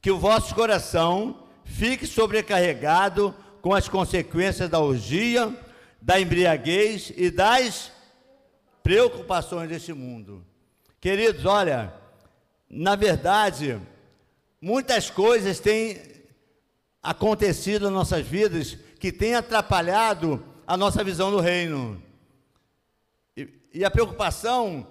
que 0.00 0.10
o 0.10 0.18
vosso 0.18 0.54
coração 0.54 1.44
fique 1.64 2.06
sobrecarregado 2.06 3.34
com 3.60 3.74
as 3.74 3.88
consequências 3.88 4.68
da 4.68 4.80
orgia, 4.80 5.54
da 6.00 6.20
embriaguez 6.20 7.12
e 7.16 7.30
das 7.30 7.92
preocupações 8.82 9.68
deste 9.68 9.92
mundo. 9.92 10.44
Queridos, 11.00 11.44
olha, 11.44 11.92
na 12.68 12.96
verdade, 12.96 13.80
muitas 14.60 15.10
coisas 15.10 15.60
têm 15.60 16.00
acontecido 17.02 17.84
nas 17.84 17.92
nossas 17.92 18.26
vidas 18.26 18.76
que 18.98 19.12
tem 19.12 19.34
atrapalhado 19.34 20.44
a 20.66 20.76
nossa 20.76 21.02
visão 21.02 21.30
do 21.30 21.40
reino. 21.40 22.02
E, 23.36 23.48
e 23.74 23.84
a 23.84 23.90
preocupação, 23.90 24.86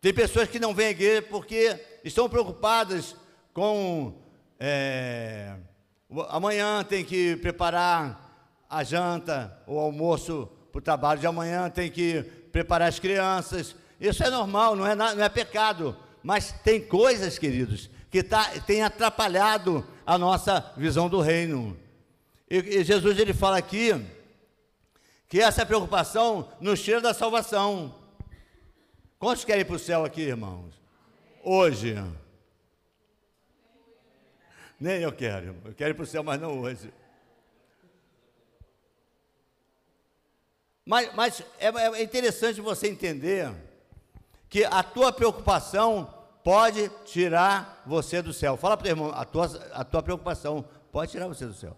tem 0.00 0.12
pessoas 0.12 0.48
que 0.48 0.60
não 0.60 0.74
vêm 0.74 0.88
à 0.88 0.90
igreja 0.90 1.22
porque 1.22 1.80
estão 2.04 2.28
preocupadas 2.28 3.16
com 3.52 4.14
é, 4.60 5.56
amanhã 6.28 6.84
tem 6.84 7.04
que 7.04 7.36
preparar 7.36 8.20
a 8.68 8.84
janta, 8.84 9.56
o 9.66 9.78
almoço 9.78 10.48
para 10.70 10.78
o 10.78 10.82
trabalho 10.82 11.20
de 11.20 11.26
amanhã, 11.26 11.70
tem 11.70 11.90
que 11.90 12.22
preparar 12.52 12.88
as 12.88 12.98
crianças. 12.98 13.74
Isso 14.00 14.22
é 14.22 14.30
normal, 14.30 14.76
não 14.76 14.86
é, 14.86 14.94
não 14.94 15.22
é 15.22 15.28
pecado. 15.28 15.96
Mas 16.22 16.52
tem 16.64 16.80
coisas, 16.80 17.38
queridos, 17.38 17.90
que 18.10 18.22
tá, 18.22 18.50
tem 18.66 18.82
atrapalhado 18.82 19.86
a 20.06 20.18
nossa 20.18 20.72
visão 20.76 21.08
do 21.08 21.20
reino. 21.20 21.76
E, 22.50 22.56
e 22.56 22.84
Jesus 22.84 23.18
ele 23.18 23.32
fala 23.32 23.58
aqui 23.58 24.04
que 25.28 25.40
essa 25.40 25.64
preocupação 25.64 26.48
nos 26.60 26.82
tira 26.82 27.00
da 27.00 27.14
salvação. 27.14 27.94
Quantos 29.18 29.44
querem 29.44 29.62
ir 29.62 29.64
para 29.64 29.76
o 29.76 29.78
céu 29.78 30.04
aqui, 30.04 30.22
irmãos? 30.22 30.83
Hoje. 31.46 31.94
Nem 34.80 35.02
eu 35.02 35.12
quero. 35.12 35.54
Eu 35.62 35.74
quero 35.74 35.90
ir 35.90 35.94
para 35.94 36.02
o 36.02 36.06
céu, 36.06 36.24
mas 36.24 36.40
não 36.40 36.58
hoje. 36.58 36.90
Mas, 40.86 41.14
mas 41.14 41.42
é, 41.58 41.68
é 41.68 42.02
interessante 42.02 42.62
você 42.62 42.88
entender 42.88 43.52
que 44.48 44.64
a 44.64 44.82
tua 44.82 45.12
preocupação 45.12 46.12
pode 46.42 46.88
tirar 47.04 47.82
você 47.84 48.22
do 48.22 48.32
céu. 48.32 48.56
Fala 48.56 48.74
para 48.74 48.86
o 48.86 48.90
irmão, 48.90 49.12
a 49.14 49.26
tua, 49.26 49.46
a 49.74 49.84
tua 49.84 50.02
preocupação 50.02 50.64
pode 50.90 51.10
tirar 51.10 51.28
você 51.28 51.44
do 51.44 51.54
céu. 51.54 51.76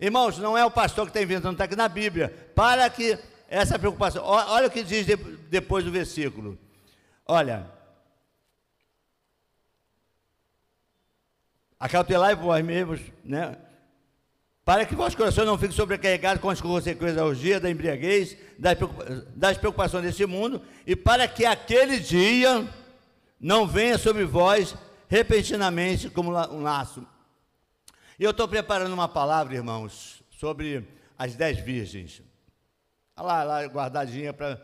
Irmãos, 0.00 0.38
não 0.38 0.56
é 0.56 0.64
o 0.64 0.70
pastor 0.70 1.04
que 1.04 1.10
está 1.10 1.22
inventando, 1.22 1.52
está 1.52 1.64
aqui 1.64 1.76
na 1.76 1.88
Bíblia. 1.88 2.50
Para 2.54 2.88
que 2.88 3.18
essa 3.48 3.78
preocupação. 3.78 4.24
Olha 4.24 4.66
o 4.66 4.70
que 4.70 4.82
diz 4.82 5.04
de, 5.04 5.14
depois 5.16 5.84
do 5.84 5.92
versículo. 5.92 6.58
Olha. 7.26 7.83
Acautelai 11.84 12.34
vós 12.34 12.64
mesmos, 12.64 12.98
né? 13.22 13.58
Para 14.64 14.86
que 14.86 14.94
vosso 14.94 15.14
coração 15.14 15.44
não 15.44 15.58
fique 15.58 15.74
sobrecarregado 15.74 16.40
com 16.40 16.48
as 16.48 16.58
consequências 16.58 17.14
da 17.14 17.26
orgia, 17.26 17.60
da 17.60 17.70
embriaguez, 17.70 18.38
das 19.36 19.58
preocupações 19.58 20.02
desse 20.02 20.24
mundo, 20.24 20.62
e 20.86 20.96
para 20.96 21.28
que 21.28 21.44
aquele 21.44 22.00
dia 22.00 22.66
não 23.38 23.66
venha 23.66 23.98
sobre 23.98 24.24
vós 24.24 24.74
repentinamente 25.08 26.08
como 26.08 26.30
um 26.30 26.62
laço. 26.62 27.06
E 28.18 28.24
eu 28.24 28.30
estou 28.30 28.48
preparando 28.48 28.94
uma 28.94 29.06
palavra, 29.06 29.54
irmãos, 29.54 30.22
sobre 30.30 30.88
as 31.18 31.34
dez 31.34 31.58
virgens. 31.58 32.22
Está 33.10 33.22
lá, 33.22 33.42
lá 33.42 33.62
guardadinha 33.66 34.32
para 34.32 34.58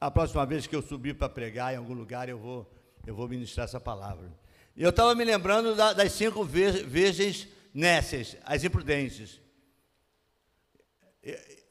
a 0.00 0.10
próxima 0.10 0.46
vez 0.46 0.66
que 0.66 0.74
eu 0.74 0.80
subir 0.80 1.12
para 1.12 1.28
pregar 1.28 1.74
em 1.74 1.76
algum 1.76 1.92
lugar, 1.92 2.26
eu 2.26 2.38
vou, 2.38 2.72
eu 3.06 3.14
vou 3.14 3.28
ministrar 3.28 3.66
essa 3.66 3.78
palavra. 3.78 4.32
Eu 4.80 4.90
estava 4.90 5.12
me 5.12 5.24
lembrando 5.24 5.74
da, 5.74 5.92
das 5.92 6.12
cinco 6.12 6.44
virgens 6.44 7.48
nécias, 7.74 8.36
as 8.44 8.62
imprudentes. 8.62 9.40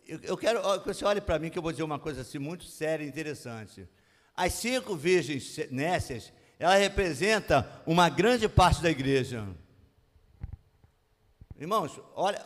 Eu, 0.06 0.20
eu 0.24 0.38
quero 0.38 0.82
que 0.82 0.94
você 0.94 1.06
olhe 1.06 1.22
para 1.22 1.40
mim, 1.40 1.50
que 1.50 1.58
eu 1.58 1.62
vou 1.62 1.72
dizer 1.72 1.84
uma 1.84 1.98
coisa 1.98 2.20
assim 2.20 2.38
muito 2.38 2.66
séria 2.66 3.06
e 3.06 3.08
interessante. 3.08 3.88
As 4.36 4.52
cinco 4.52 4.94
virgens 4.94 5.58
nécias, 5.72 6.34
ela 6.60 6.76
representa 6.76 7.82
uma 7.86 8.10
grande 8.10 8.50
parte 8.50 8.82
da 8.82 8.90
igreja. 8.90 9.48
Irmãos, 11.58 11.98
olha, 12.14 12.46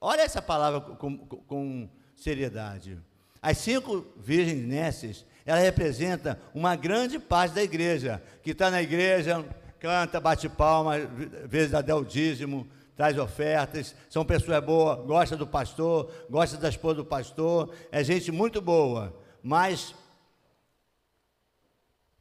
olha 0.00 0.22
essa 0.22 0.42
palavra 0.42 0.80
com, 0.80 1.16
com, 1.16 1.36
com 1.44 1.90
seriedade. 2.16 2.98
As 3.40 3.58
cinco 3.58 4.04
virgens 4.16 4.66
nécias, 4.66 5.24
ela 5.44 5.60
representa 5.60 6.40
uma 6.52 6.74
grande 6.74 7.20
parte 7.20 7.54
da 7.54 7.62
igreja, 7.62 8.20
que 8.42 8.50
está 8.50 8.68
na 8.68 8.82
igreja, 8.82 9.46
canta, 9.78 10.20
bate 10.20 10.48
palma, 10.48 10.98
vezes 11.46 11.70
dá 11.70 11.96
o 11.96 12.04
dízimo, 12.04 12.66
traz 12.96 13.18
ofertas, 13.18 13.94
são 14.08 14.24
pessoas 14.24 14.64
boas, 14.64 15.06
gosta 15.06 15.36
do 15.36 15.46
pastor, 15.46 16.10
gosta 16.30 16.56
da 16.56 16.68
esposa 16.68 16.96
do 16.96 17.04
pastor, 17.04 17.74
é 17.90 18.02
gente 18.02 18.32
muito 18.32 18.60
boa 18.60 19.26
mas 19.46 19.94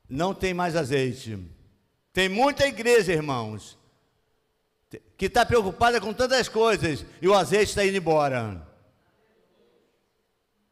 não 0.07 0.31
tem 0.31 0.53
mais 0.53 0.75
azeite. 0.75 1.39
Tem 2.13 2.29
muita 2.29 2.67
igreja, 2.67 3.13
irmãos, 3.13 3.75
que 5.17 5.25
está 5.25 5.43
preocupada 5.43 6.00
com 6.00 6.13
tantas 6.13 6.47
coisas 6.47 7.03
e 7.19 7.27
o 7.27 7.33
azeite 7.33 7.71
está 7.71 7.83
indo 7.83 7.97
embora. 7.97 8.62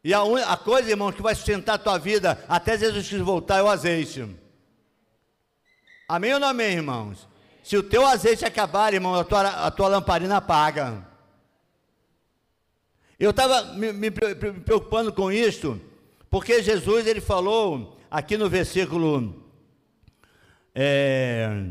E 0.04 0.14
a, 0.14 0.20
a 0.20 0.56
coisa, 0.56 0.88
irmãos, 0.88 1.16
que 1.16 1.22
vai 1.22 1.34
sustentar 1.34 1.74
a 1.74 1.78
tua 1.78 1.98
vida 1.98 2.44
até 2.48 2.78
Jesus 2.78 3.08
Cristo 3.08 3.24
voltar 3.24 3.58
é 3.58 3.62
o 3.64 3.68
azeite. 3.68 4.24
Amém 6.06 6.34
ou 6.34 6.40
não 6.40 6.48
amém, 6.48 6.74
irmãos? 6.74 7.26
Se 7.62 7.76
o 7.78 7.82
teu 7.82 8.06
azeite 8.06 8.44
acabar, 8.44 8.92
irmão, 8.92 9.14
a 9.14 9.24
tua, 9.24 9.48
a 9.48 9.70
tua 9.70 9.88
lamparina 9.88 10.36
apaga. 10.36 11.06
Eu 13.18 13.30
estava 13.30 13.72
me, 13.72 13.90
me, 13.90 14.10
preocupando 14.10 15.12
com 15.12 15.32
isto, 15.32 15.80
porque 16.28 16.62
Jesus 16.62 17.06
ele 17.06 17.22
falou 17.22 17.98
aqui 18.10 18.36
no 18.36 18.50
versículo 18.50 19.50
é, 20.74 21.70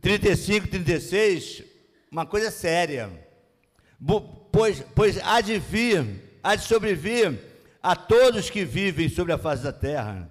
35, 0.00 0.68
36, 0.68 1.64
uma 2.12 2.24
coisa 2.24 2.50
séria. 2.52 3.10
Pois, 4.52 4.84
pois 4.94 5.18
há 5.18 5.40
de 5.40 5.58
vir, 5.58 6.38
há 6.44 6.54
de 6.54 6.62
sobrevir 6.62 7.40
a 7.82 7.96
todos 7.96 8.50
que 8.50 8.64
vivem 8.64 9.08
sobre 9.08 9.32
a 9.32 9.38
face 9.38 9.64
da 9.64 9.72
terra, 9.72 10.30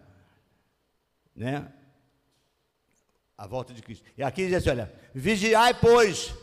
né? 1.36 1.67
A 3.37 3.47
volta 3.47 3.73
de 3.73 3.81
Cristo. 3.81 4.05
E 4.17 4.23
aqui 4.23 4.45
diz 4.45 4.55
assim: 4.55 4.69
olha, 4.69 4.93
vigiai, 5.13 5.73
pois. 5.73 6.33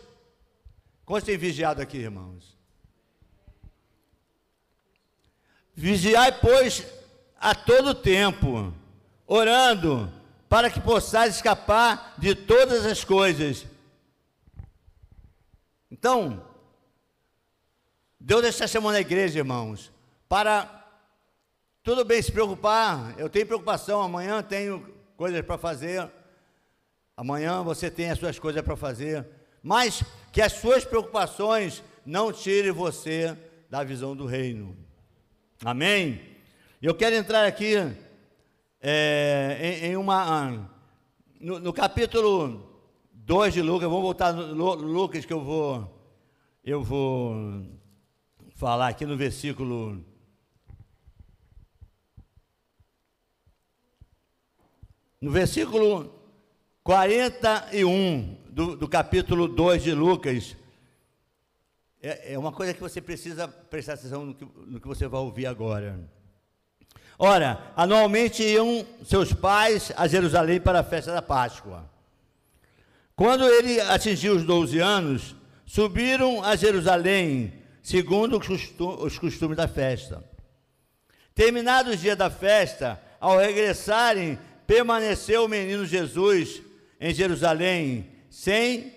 Quantos 1.04 1.26
tem 1.26 1.36
vigiado 1.36 1.80
aqui, 1.82 1.98
irmãos? 1.98 2.56
Vigiai, 5.74 6.38
pois, 6.40 6.86
a 7.36 7.54
todo 7.54 7.94
tempo, 7.94 8.72
orando, 9.26 10.12
para 10.48 10.70
que 10.70 10.80
possais 10.80 11.36
escapar 11.36 12.14
de 12.18 12.34
todas 12.34 12.84
as 12.84 13.02
coisas. 13.02 13.66
Então, 15.90 16.46
Deus 18.18 18.44
está 18.44 18.66
chamando 18.66 18.96
a 18.96 19.00
igreja, 19.00 19.38
irmãos, 19.38 19.90
para 20.28 20.80
tudo 21.82 22.04
bem 22.04 22.20
se 22.20 22.30
preocupar. 22.30 23.18
Eu 23.18 23.30
tenho 23.30 23.46
preocupação, 23.46 24.02
amanhã 24.02 24.42
tenho 24.42 24.86
coisas 25.16 25.40
para 25.44 25.56
fazer. 25.56 26.10
Amanhã 27.20 27.62
você 27.62 27.90
tem 27.90 28.10
as 28.10 28.18
suas 28.18 28.38
coisas 28.38 28.62
para 28.62 28.74
fazer, 28.74 29.28
mas 29.62 30.02
que 30.32 30.40
as 30.40 30.52
suas 30.52 30.86
preocupações 30.86 31.84
não 32.02 32.32
tirem 32.32 32.72
você 32.72 33.36
da 33.68 33.84
visão 33.84 34.16
do 34.16 34.24
reino. 34.24 34.74
Amém? 35.62 36.18
Eu 36.80 36.94
quero 36.94 37.14
entrar 37.14 37.46
aqui 37.46 37.74
é, 38.80 39.58
em, 39.60 39.90
em, 39.90 39.96
uma. 39.98 40.66
No, 41.38 41.58
no, 41.58 41.74
capítulo 41.74 42.66
2 43.12 43.52
de 43.52 43.60
Lucas, 43.60 43.90
vamos 43.90 44.02
voltar 44.02 44.32
no 44.32 44.72
Lucas 44.76 45.26
que 45.26 45.32
eu 45.34 45.44
vou. 45.44 45.94
Eu 46.64 46.82
vou 46.82 47.66
falar 48.54 48.88
aqui 48.88 49.04
no 49.04 49.14
versículo. 49.18 50.02
No 55.20 55.30
versículo 55.30 56.18
41 56.82 58.36
do, 58.48 58.74
do 58.74 58.88
capítulo 58.88 59.46
2 59.46 59.82
de 59.82 59.92
Lucas, 59.92 60.56
é, 62.02 62.32
é, 62.32 62.38
uma 62.38 62.50
coisa 62.50 62.72
que 62.72 62.80
você 62.80 63.00
precisa 63.00 63.46
prestar 63.46 63.94
atenção 63.94 64.24
no 64.24 64.34
que, 64.34 64.46
no 64.66 64.80
que 64.80 64.88
você 64.88 65.06
vai 65.06 65.20
ouvir 65.20 65.46
agora. 65.46 66.00
Ora, 67.18 67.72
anualmente 67.76 68.42
iam 68.42 68.86
seus 69.04 69.34
pais 69.34 69.92
a 69.94 70.08
Jerusalém 70.08 70.58
para 70.58 70.80
a 70.80 70.84
festa 70.84 71.12
da 71.12 71.20
Páscoa. 71.20 71.88
Quando 73.14 73.44
ele 73.44 73.78
atingiu 73.82 74.34
os 74.34 74.44
12 74.44 74.78
anos, 74.78 75.36
subiram 75.66 76.42
a 76.42 76.56
Jerusalém, 76.56 77.52
segundo 77.82 78.38
os 78.38 79.18
costumes 79.18 79.58
da 79.58 79.68
festa. 79.68 80.24
Terminados 81.34 81.94
os 81.94 82.00
dias 82.00 82.16
da 82.16 82.30
festa, 82.30 82.98
ao 83.20 83.36
regressarem, 83.36 84.38
permaneceu 84.66 85.44
o 85.44 85.48
menino 85.48 85.84
Jesus 85.84 86.62
em 87.00 87.14
Jerusalém, 87.14 88.10
sem 88.28 88.94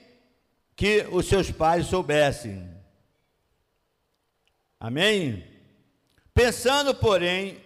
que 0.76 1.08
os 1.12 1.28
seus 1.28 1.50
pais 1.50 1.86
soubessem. 1.88 2.70
Amém? 4.80 5.44
Pensando, 6.34 6.94
porém, 6.94 7.58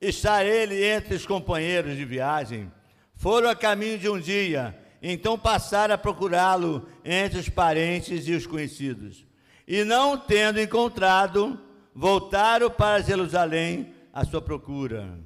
estar 0.00 0.44
ele 0.44 0.84
entre 0.84 1.14
os 1.14 1.26
companheiros 1.26 1.96
de 1.96 2.04
viagem. 2.04 2.70
Foram 3.16 3.48
a 3.48 3.56
caminho 3.56 3.98
de 3.98 4.08
um 4.08 4.20
dia, 4.20 4.78
então 5.02 5.38
passaram 5.38 5.94
a 5.94 5.98
procurá-lo 5.98 6.88
entre 7.04 7.38
os 7.38 7.48
parentes 7.48 8.28
e 8.28 8.32
os 8.32 8.46
conhecidos. 8.46 9.26
E 9.66 9.82
não 9.82 10.16
tendo 10.16 10.60
encontrado, 10.60 11.58
voltaram 11.94 12.70
para 12.70 13.02
Jerusalém 13.02 13.94
à 14.12 14.24
sua 14.24 14.42
procura. 14.42 15.18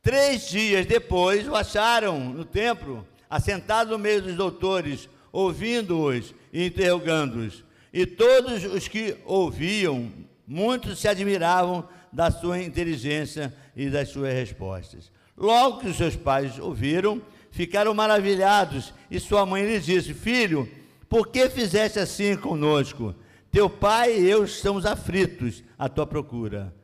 Três 0.00 0.48
dias 0.48 0.86
depois 0.86 1.48
o 1.48 1.54
acharam 1.54 2.20
no 2.20 2.44
templo, 2.44 3.06
assentado 3.28 3.90
no 3.90 3.98
meio 3.98 4.22
dos 4.22 4.34
doutores, 4.34 5.08
ouvindo-os 5.32 6.34
e 6.52 6.66
interrogando-os. 6.66 7.64
E 7.92 8.06
todos 8.06 8.64
os 8.64 8.88
que 8.88 9.16
ouviam, 9.24 10.10
muitos 10.46 10.98
se 10.98 11.08
admiravam 11.08 11.88
da 12.12 12.30
sua 12.30 12.62
inteligência 12.62 13.54
e 13.74 13.90
das 13.90 14.08
suas 14.08 14.32
respostas. 14.32 15.10
Logo 15.36 15.80
que 15.80 15.88
os 15.88 15.96
seus 15.96 16.16
pais 16.16 16.58
ouviram, 16.58 17.20
ficaram 17.50 17.94
maravilhados, 17.94 18.92
e 19.10 19.20
sua 19.20 19.44
mãe 19.44 19.64
lhe 19.64 19.78
disse: 19.80 20.14
Filho, 20.14 20.68
por 21.08 21.28
que 21.28 21.48
fizeste 21.48 21.98
assim 21.98 22.36
conosco? 22.36 23.14
Teu 23.50 23.70
pai 23.70 24.18
e 24.18 24.28
eu 24.28 24.44
estamos 24.44 24.84
aflitos 24.84 25.62
à 25.78 25.88
tua 25.88 26.06
procura. 26.06 26.74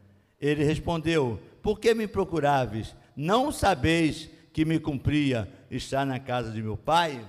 Ele 0.41 0.65
respondeu: 0.65 1.41
Por 1.63 1.79
que 1.79 1.95
me 1.95 2.07
procuráveis? 2.07 2.95
Não 3.17 3.53
sabeis 3.53 4.31
que 4.53 4.65
me 4.65 4.79
cumpria 4.79 5.49
estar 5.77 6.05
na 6.05 6.21
casa 6.21 6.51
de 6.51 6.63
meu 6.63 6.77
pai? 6.77 7.27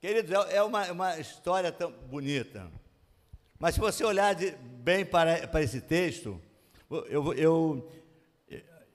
Queridos, 0.00 0.30
é, 0.30 0.56
é 0.56 0.62
uma, 0.62 0.90
uma 0.92 1.18
história 1.18 1.72
tão 1.72 1.90
bonita. 1.90 2.70
Mas 3.58 3.74
se 3.74 3.80
você 3.80 4.04
olhar 4.04 4.34
de, 4.34 4.50
bem 4.50 5.04
para, 5.04 5.46
para 5.48 5.62
esse 5.62 5.80
texto, 5.80 6.40
eu, 7.08 7.32
eu, 7.34 7.90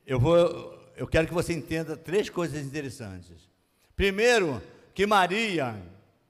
eu, 0.06 0.20
vou, 0.20 0.92
eu 0.96 1.08
quero 1.08 1.28
que 1.28 1.34
você 1.34 1.54
entenda 1.54 1.98
três 1.98 2.30
coisas 2.30 2.64
interessantes. 2.64 3.50
Primeiro, 3.96 4.62
que 4.94 5.08
Maria, 5.08 5.82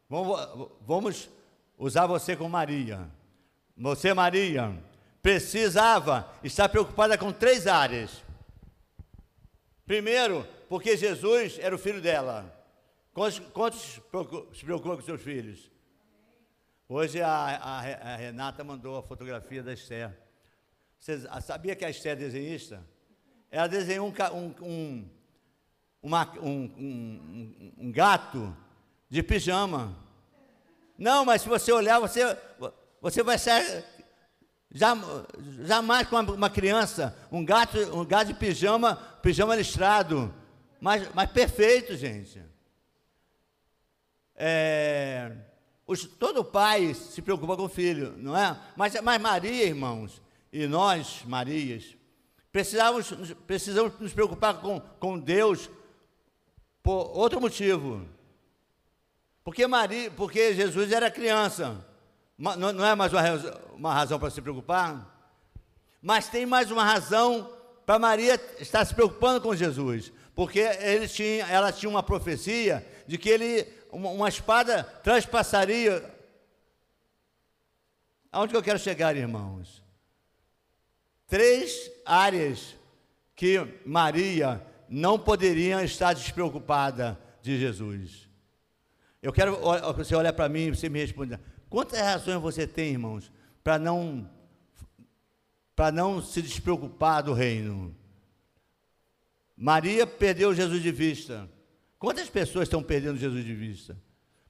vamos, 0.09 0.69
vamos 0.85 1.29
usar 1.77 2.05
você 2.05 2.35
como 2.35 2.49
Maria. 2.49 3.09
Você, 3.75 4.13
Maria, 4.13 4.77
precisava 5.21 6.31
estar 6.43 6.69
preocupada 6.69 7.17
com 7.17 7.31
três 7.33 7.67
áreas. 7.67 8.23
Primeiro, 9.85 10.47
porque 10.69 10.97
Jesus 10.97 11.57
era 11.59 11.75
o 11.75 11.79
filho 11.79 12.01
dela. 12.01 12.53
Quantos, 13.13 13.39
quantos 13.53 14.01
se 14.53 14.65
preocupam 14.65 14.95
com 14.95 15.01
seus 15.01 15.21
filhos? 15.21 15.71
Hoje 16.89 17.21
a, 17.21 17.29
a, 17.29 18.13
a 18.13 18.15
Renata 18.15 18.63
mandou 18.63 18.97
a 18.97 19.03
fotografia 19.03 19.63
da 19.63 19.73
Esther. 19.73 20.15
Você 20.99 21.19
sabia 21.41 21.75
que 21.75 21.83
a 21.83 21.89
Esther 21.89 22.13
é 22.13 22.15
desenhista? 22.15 22.85
Ela 23.49 23.67
desenhou 23.67 24.07
um, 24.07 24.65
um, 24.65 25.09
uma, 26.01 26.31
um, 26.39 27.73
um 27.77 27.91
gato 27.91 28.55
de 29.09 29.23
pijama. 29.23 29.95
Não, 30.97 31.23
mas 31.25 31.41
se 31.41 31.49
você 31.49 31.71
olhar, 31.71 31.99
você, 31.99 32.21
você 33.01 33.23
vai 33.23 33.37
ser 33.37 33.85
jamais 34.71 36.07
com 36.07 36.17
uma, 36.17 36.49
criança, 36.49 37.17
um 37.31 37.43
gato, 37.43 37.77
um 37.95 38.05
gato 38.05 38.27
de 38.27 38.33
pijama, 38.33 38.95
pijama 39.21 39.55
listrado, 39.55 40.33
mas, 40.79 41.09
mas 41.13 41.31
perfeito, 41.31 41.95
gente. 41.95 42.41
É, 44.35 45.31
os, 45.85 46.05
todo 46.05 46.43
pai 46.43 46.93
se 46.93 47.21
preocupa 47.21 47.55
com 47.55 47.63
o 47.63 47.69
filho, 47.69 48.13
não 48.17 48.37
é? 48.37 48.59
Mas, 48.75 48.99
mas 49.01 49.21
Maria, 49.21 49.63
irmãos, 49.63 50.21
e 50.51 50.67
nós, 50.67 51.23
Marias, 51.25 51.95
precisamos, 52.51 53.11
precisamos 53.45 53.99
nos 53.99 54.13
preocupar 54.13 54.55
com, 54.61 54.79
com 54.79 55.17
Deus 55.17 55.69
por 56.83 57.17
outro 57.17 57.41
motivo. 57.41 58.07
Porque, 59.43 59.65
Maria, 59.65 60.11
porque 60.11 60.53
Jesus 60.53 60.91
era 60.91 61.09
criança. 61.09 61.85
Não, 62.37 62.73
não 62.73 62.85
é 62.85 62.93
mais 62.93 63.13
uma, 63.13 63.21
uma 63.73 63.93
razão 63.93 64.19
para 64.19 64.29
se 64.29 64.41
preocupar? 64.41 65.15
Mas 66.01 66.27
tem 66.27 66.45
mais 66.45 66.69
uma 66.69 66.83
razão 66.83 67.51
para 67.85 67.97
Maria 67.97 68.39
estar 68.59 68.83
se 68.85 68.93
preocupando 68.93 69.39
com 69.39 69.55
Jesus. 69.55 70.11
Porque 70.37 70.59
ele 70.59 71.09
tinha, 71.09 71.45
ela 71.47 71.73
tinha 71.73 71.89
uma 71.89 72.03
profecia 72.03 72.85
de 73.05 73.17
que 73.17 73.27
ele, 73.27 73.67
uma, 73.91 74.11
uma 74.11 74.29
espada 74.29 74.83
transpassaria. 75.03 76.05
Aonde 78.31 78.51
que 78.51 78.57
eu 78.57 78.63
quero 78.63 78.79
chegar, 78.79 79.17
irmãos? 79.17 79.85
três 81.27 81.91
áreas 82.05 82.75
que 83.35 83.59
Maria 83.85 84.65
não 84.87 85.19
poderia 85.19 85.83
estar 85.83 86.13
despreocupada 86.13 87.19
de 87.41 87.59
Jesus. 87.59 88.29
Eu 89.21 89.33
quero 89.33 89.57
que 89.57 89.97
você 89.97 90.15
olhe 90.15 90.31
para 90.31 90.47
mim 90.47 90.67
e 90.67 90.75
você 90.75 90.87
me 90.87 90.99
responda. 90.99 91.41
Quantas 91.67 91.99
razões 91.99 92.41
você 92.41 92.65
tem, 92.65 92.93
irmãos, 92.93 93.31
para 93.63 93.77
não 93.77 94.29
para 95.75 95.91
não 95.91 96.21
se 96.23 96.41
despreocupar 96.41 97.23
do 97.23 97.33
reino? 97.33 97.96
Maria 99.57 100.05
perdeu 100.05 100.53
Jesus 100.53 100.83
de 100.83 100.91
vista. 100.91 101.49
Quantas 101.97 102.29
pessoas 102.29 102.63
estão 102.63 102.83
perdendo 102.83 103.17
Jesus 103.17 103.43
de 103.43 103.55
vista? 103.55 103.97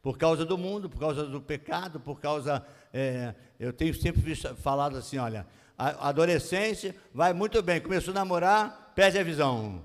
Por 0.02 0.18
causa 0.18 0.44
do 0.44 0.58
mundo, 0.58 0.90
por 0.90 1.00
causa 1.00 1.26
do 1.26 1.40
pecado, 1.40 2.00
por 2.00 2.20
causa. 2.20 2.66
É, 2.94 3.34
eu 3.58 3.72
tenho 3.72 3.94
sempre 3.94 4.22
visto, 4.22 4.54
falado 4.58 4.98
assim: 4.98 5.18
olha, 5.18 5.48
a 5.78 6.10
adolescente 6.10 6.94
vai 7.14 7.32
muito 7.32 7.62
bem, 7.62 7.80
começou 7.80 8.12
a 8.12 8.16
namorar, 8.16 8.92
perde 8.94 9.18
a 9.18 9.24
visão. 9.24 9.82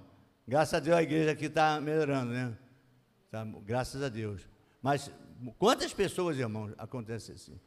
Graças 0.46 0.74
a 0.74 0.80
Deus 0.80 0.96
a 0.96 1.02
igreja 1.02 1.30
aqui 1.30 1.46
está 1.46 1.80
melhorando, 1.80 2.32
né? 2.32 2.52
Tá, 3.30 3.46
graças 3.64 4.02
a 4.02 4.08
Deus. 4.08 4.42
Mas 4.82 5.10
quantas 5.56 5.92
pessoas, 5.92 6.36
irmãos, 6.36 6.72
acontece 6.76 7.32
assim? 7.32 7.60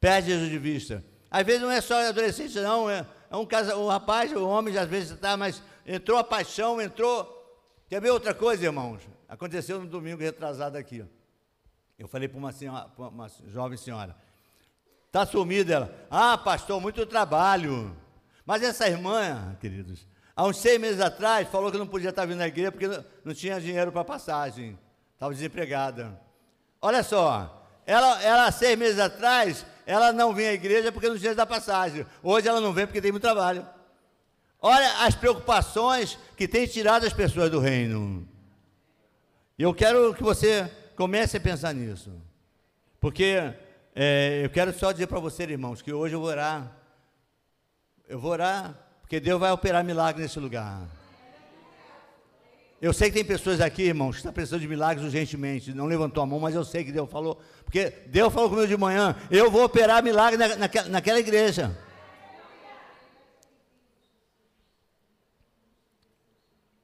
Perde 0.00 0.30
Jesus 0.30 0.48
de 0.48 0.58
vista. 0.58 1.04
Às 1.30 1.44
vezes 1.44 1.60
não 1.60 1.70
é 1.70 1.80
só 1.80 2.08
adolescente, 2.08 2.58
não, 2.60 2.88
é, 2.88 3.06
é 3.30 3.36
um, 3.36 3.46
casa, 3.46 3.76
um 3.76 3.86
rapaz, 3.86 4.32
um 4.32 4.46
homem, 4.48 4.76
às 4.76 4.88
vezes 4.88 5.10
está, 5.10 5.36
mas 5.36 5.62
entrou 5.94 6.18
a 6.18 6.24
paixão, 6.24 6.80
entrou. 6.80 7.36
Quer 7.88 8.00
ver 8.00 8.10
outra 8.10 8.32
coisa, 8.32 8.64
irmãos? 8.64 9.02
Aconteceu 9.28 9.80
no 9.80 9.86
domingo 9.86 10.22
retrasado 10.22 10.78
aqui. 10.78 11.04
Eu 11.98 12.08
falei 12.08 12.28
para 12.28 12.38
uma, 12.38 12.52
uma 12.96 13.28
jovem 13.48 13.76
senhora, 13.76 14.16
está 15.06 15.26
sumida 15.26 15.74
ela. 15.74 16.06
Ah, 16.10 16.38
pastor, 16.38 16.80
muito 16.80 17.04
trabalho. 17.04 17.94
Mas 18.46 18.62
essa 18.62 18.88
irmã, 18.88 19.56
queridos, 19.60 20.06
há 20.34 20.46
uns 20.46 20.56
seis 20.56 20.80
meses 20.80 21.00
atrás, 21.00 21.48
falou 21.48 21.70
que 21.70 21.76
não 21.76 21.86
podia 21.86 22.10
estar 22.10 22.24
vindo 22.24 22.38
na 22.38 22.48
igreja 22.48 22.72
porque 22.72 22.88
não 23.24 23.34
tinha 23.34 23.60
dinheiro 23.60 23.92
para 23.92 24.04
passagem. 24.04 24.78
Estava 25.12 25.34
desempregada. 25.34 26.18
Olha 26.80 27.02
só, 27.02 27.68
ela, 27.84 28.22
ela, 28.22 28.50
seis 28.50 28.78
meses 28.78 28.98
atrás, 28.98 29.66
ela 29.84 30.12
não 30.12 30.32
vinha 30.32 30.50
à 30.50 30.54
igreja 30.54 30.90
porque 30.90 31.08
não 31.08 31.18
tinha 31.18 31.34
da 31.34 31.44
passagem. 31.44 32.06
Hoje 32.22 32.48
ela 32.48 32.60
não 32.60 32.72
vem 32.72 32.86
porque 32.86 33.02
tem 33.02 33.10
muito 33.10 33.22
trabalho. 33.22 33.66
Olha 34.62 35.04
as 35.04 35.14
preocupações 35.14 36.18
que 36.36 36.46
tem 36.46 36.66
tirado 36.66 37.06
as 37.06 37.12
pessoas 37.12 37.50
do 37.50 37.58
reino. 37.58 38.28
E 39.58 39.62
eu 39.62 39.72
quero 39.72 40.14
que 40.14 40.22
você 40.22 40.70
comece 40.94 41.38
a 41.38 41.40
pensar 41.40 41.74
nisso. 41.74 42.12
Porque 43.00 43.54
é, 43.94 44.42
eu 44.44 44.50
quero 44.50 44.72
só 44.72 44.92
dizer 44.92 45.06
para 45.06 45.18
você, 45.18 45.44
irmãos, 45.44 45.80
que 45.80 45.92
hoje 45.92 46.14
eu 46.14 46.20
vou 46.20 46.28
orar. 46.28 46.76
Eu 48.06 48.18
vou 48.18 48.32
orar, 48.32 48.74
porque 49.00 49.18
Deus 49.18 49.40
vai 49.40 49.50
operar 49.50 49.82
milagre 49.82 50.22
nesse 50.22 50.38
lugar. 50.38 50.82
Eu 52.82 52.92
sei 52.92 53.08
que 53.08 53.14
tem 53.16 53.24
pessoas 53.24 53.60
aqui, 53.60 53.82
irmãos, 53.82 54.12
que 54.12 54.16
estão 54.16 54.32
precisando 54.32 54.62
de 54.62 54.68
milagres 54.68 55.04
urgentemente. 55.04 55.72
Não 55.72 55.86
levantou 55.86 56.22
a 56.22 56.26
mão, 56.26 56.40
mas 56.40 56.54
eu 56.54 56.64
sei 56.64 56.82
que 56.82 56.90
Deus 56.90 57.10
falou. 57.10 57.40
Porque 57.64 57.92
Deus 58.06 58.32
falou 58.32 58.48
comigo 58.48 58.66
de 58.66 58.76
manhã: 58.76 59.14
eu 59.30 59.50
vou 59.50 59.64
operar 59.64 60.02
milagre 60.02 60.36
na, 60.36 60.56
naquela, 60.56 60.88
naquela 60.88 61.20
igreja. 61.20 61.76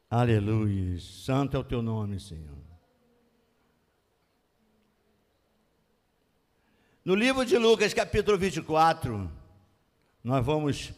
Aleluia. 0.09 1.01
Santo 1.01 1.57
é 1.57 1.61
o 1.61 1.65
teu 1.65 1.83
nome, 1.83 2.21
Senhor. 2.21 2.57
No 7.05 7.13
livro 7.13 7.45
de 7.45 7.59
Lucas, 7.59 7.93
capítulo 7.93 8.39
24, 8.39 9.29
nós 10.23 10.47
vamos. 10.47 10.93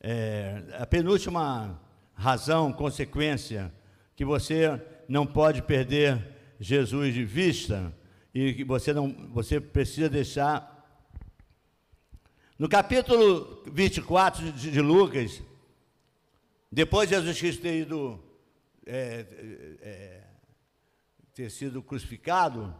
É, 0.00 0.62
a 0.78 0.86
penúltima 0.86 1.78
razão, 2.14 2.72
consequência, 2.72 3.72
que 4.16 4.24
você 4.24 4.80
não 5.08 5.26
pode 5.26 5.60
perder 5.62 6.56
Jesus 6.58 7.12
de 7.12 7.24
vista 7.24 7.94
e 8.34 8.54
que 8.54 8.64
você 8.64 8.94
não 8.94 9.28
você 9.30 9.60
precisa 9.60 10.08
deixar 10.08 10.70
no 12.58 12.68
capítulo 12.68 13.62
24 13.66 14.52
de, 14.52 14.70
de 14.70 14.80
Lucas 14.80 15.42
depois 16.70 17.08
de 17.08 17.14
Jesus 17.14 17.38
Cristo 17.38 17.62
ter 17.62 17.80
ido 17.80 18.23
é, 18.86 19.24
é, 19.82 20.20
ter 21.34 21.50
sido 21.50 21.82
crucificado, 21.82 22.74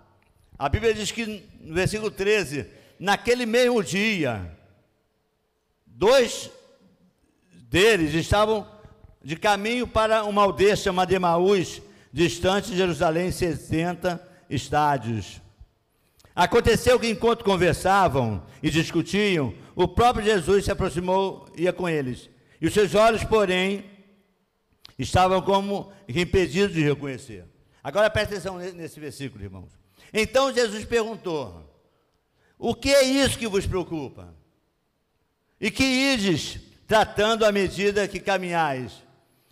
a 0.58 0.68
Bíblia 0.68 0.94
diz 0.94 1.10
que 1.10 1.44
no 1.60 1.74
versículo 1.74 2.10
13, 2.10 2.66
naquele 2.98 3.44
mesmo 3.44 3.82
dia, 3.82 4.56
dois 5.86 6.50
deles 7.52 8.14
estavam 8.14 8.66
de 9.22 9.36
caminho 9.36 9.86
para 9.86 10.24
uma 10.24 10.42
aldeia 10.42 10.76
chamada 10.76 11.14
Emaús, 11.14 11.82
distante 12.12 12.70
de 12.70 12.76
Jerusalém, 12.76 13.32
60 13.32 14.22
estádios. 14.48 15.40
Aconteceu 16.36 17.00
que 17.00 17.08
enquanto 17.08 17.44
conversavam 17.44 18.44
e 18.62 18.70
discutiam, 18.70 19.54
o 19.74 19.88
próprio 19.88 20.24
Jesus 20.24 20.64
se 20.64 20.70
aproximou 20.70 21.48
e 21.56 21.62
ia 21.62 21.72
com 21.72 21.88
eles. 21.88 22.28
E 22.60 22.66
os 22.66 22.74
seus 22.74 22.94
olhos, 22.94 23.24
porém, 23.24 23.84
estavam 24.98 25.40
como 25.42 25.92
impedidos 26.08 26.74
de 26.74 26.82
reconhecer. 26.82 27.44
Agora 27.82 28.08
presta 28.08 28.34
atenção 28.34 28.58
nesse 28.58 28.98
versículo, 28.98 29.44
irmãos. 29.44 29.70
Então 30.12 30.52
Jesus 30.52 30.84
perguntou: 30.84 31.68
O 32.58 32.74
que 32.74 32.90
é 32.90 33.02
isso 33.02 33.38
que 33.38 33.48
vos 33.48 33.66
preocupa? 33.66 34.34
E 35.60 35.70
que 35.70 35.84
ides 35.84 36.60
tratando 36.86 37.44
à 37.44 37.52
medida 37.52 38.08
que 38.08 38.20
caminhais? 38.20 39.02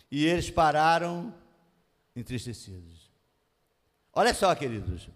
E 0.09 0.25
eles 0.25 0.49
pararam 0.49 1.33
entristecidos. 2.15 3.11
Olha 4.13 4.33
só, 4.33 4.53
queridos. 4.53 5.09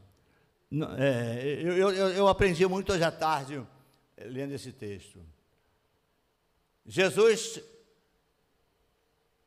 É, 0.98 1.62
eu, 1.62 1.78
eu, 1.78 2.10
eu 2.10 2.28
aprendi 2.28 2.66
muito 2.68 2.92
hoje 2.92 3.04
à 3.04 3.12
tarde 3.12 3.64
lendo 4.18 4.54
esse 4.54 4.72
texto. 4.72 5.20
Jesus 6.86 7.62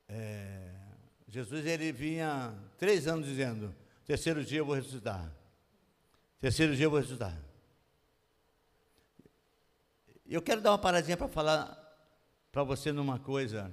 é, 0.08 0.59
Jesus 1.30 1.64
ele 1.64 1.92
vinha 1.92 2.52
três 2.76 3.06
anos 3.06 3.26
dizendo: 3.26 3.72
terceiro 4.04 4.44
dia 4.44 4.58
eu 4.58 4.66
vou 4.66 4.74
ressuscitar. 4.74 5.30
Terceiro 6.40 6.74
dia 6.74 6.86
eu 6.86 6.90
vou 6.90 6.98
ressuscitar. 6.98 7.36
Eu 10.28 10.42
quero 10.42 10.60
dar 10.60 10.72
uma 10.72 10.78
paradinha 10.78 11.16
para 11.16 11.28
falar 11.28 11.76
para 12.50 12.64
você 12.64 12.90
numa 12.90 13.18
coisa 13.18 13.70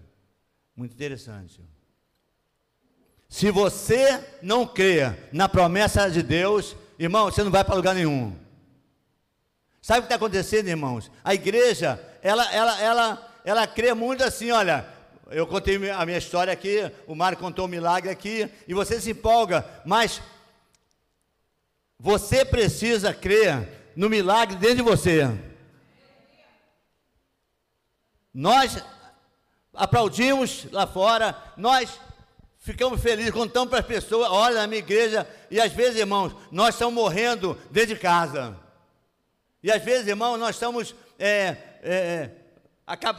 muito 0.75 0.93
interessante. 0.93 1.59
Se 3.27 3.49
você 3.49 4.37
não 4.41 4.65
crê 4.65 5.01
na 5.33 5.49
promessa 5.49 6.09
de 6.09 6.21
Deus, 6.21 6.75
irmão, 6.99 7.25
você 7.25 7.43
não 7.43 7.51
vai 7.51 7.63
para 7.63 7.75
lugar 7.75 7.95
nenhum. 7.95 8.37
Sabe 9.81 9.99
o 9.99 10.01
que 10.03 10.05
está 10.05 10.15
acontecendo, 10.15 10.67
irmãos? 10.67 11.11
A 11.23 11.33
igreja, 11.33 11.99
ela, 12.21 12.53
ela, 12.53 12.81
ela, 12.81 13.39
ela 13.43 13.67
crê 13.67 13.93
muito 13.93 14.23
assim, 14.23 14.51
olha, 14.51 14.96
eu 15.31 15.45
contei 15.45 15.89
a 15.89 16.05
minha 16.05 16.17
história 16.17 16.51
aqui, 16.53 16.91
o 17.05 17.15
Mário 17.15 17.37
contou 17.37 17.65
um 17.65 17.69
milagre 17.69 18.09
aqui, 18.09 18.49
e 18.67 18.73
você 18.73 18.99
se 18.99 19.11
empolga, 19.11 19.65
mas 19.85 20.21
você 21.99 22.45
precisa 22.45 23.13
crer 23.13 23.91
no 23.95 24.09
milagre 24.09 24.55
dentro 24.55 24.77
de 24.77 24.81
você. 24.83 25.23
Nós 28.33 28.83
aplaudimos 29.73 30.67
lá 30.71 30.85
fora, 30.85 31.35
nós 31.57 31.99
ficamos 32.59 33.01
felizes, 33.01 33.31
contamos 33.31 33.69
para 33.69 33.79
as 33.79 33.85
pessoas, 33.85 34.29
olha 34.29 34.61
na 34.61 34.67
minha 34.67 34.79
igreja, 34.79 35.27
e 35.49 35.59
às 35.59 35.71
vezes, 35.71 35.99
irmãos, 35.99 36.35
nós 36.51 36.75
estamos 36.75 36.93
morrendo 36.93 37.57
dentro 37.71 37.95
de 37.95 37.99
casa. 37.99 38.55
E 39.63 39.71
às 39.71 39.81
vezes, 39.83 40.07
irmãos, 40.07 40.37
nós 40.37 40.55
estamos 40.55 40.93
é, 41.17 41.57
é, 41.81 42.29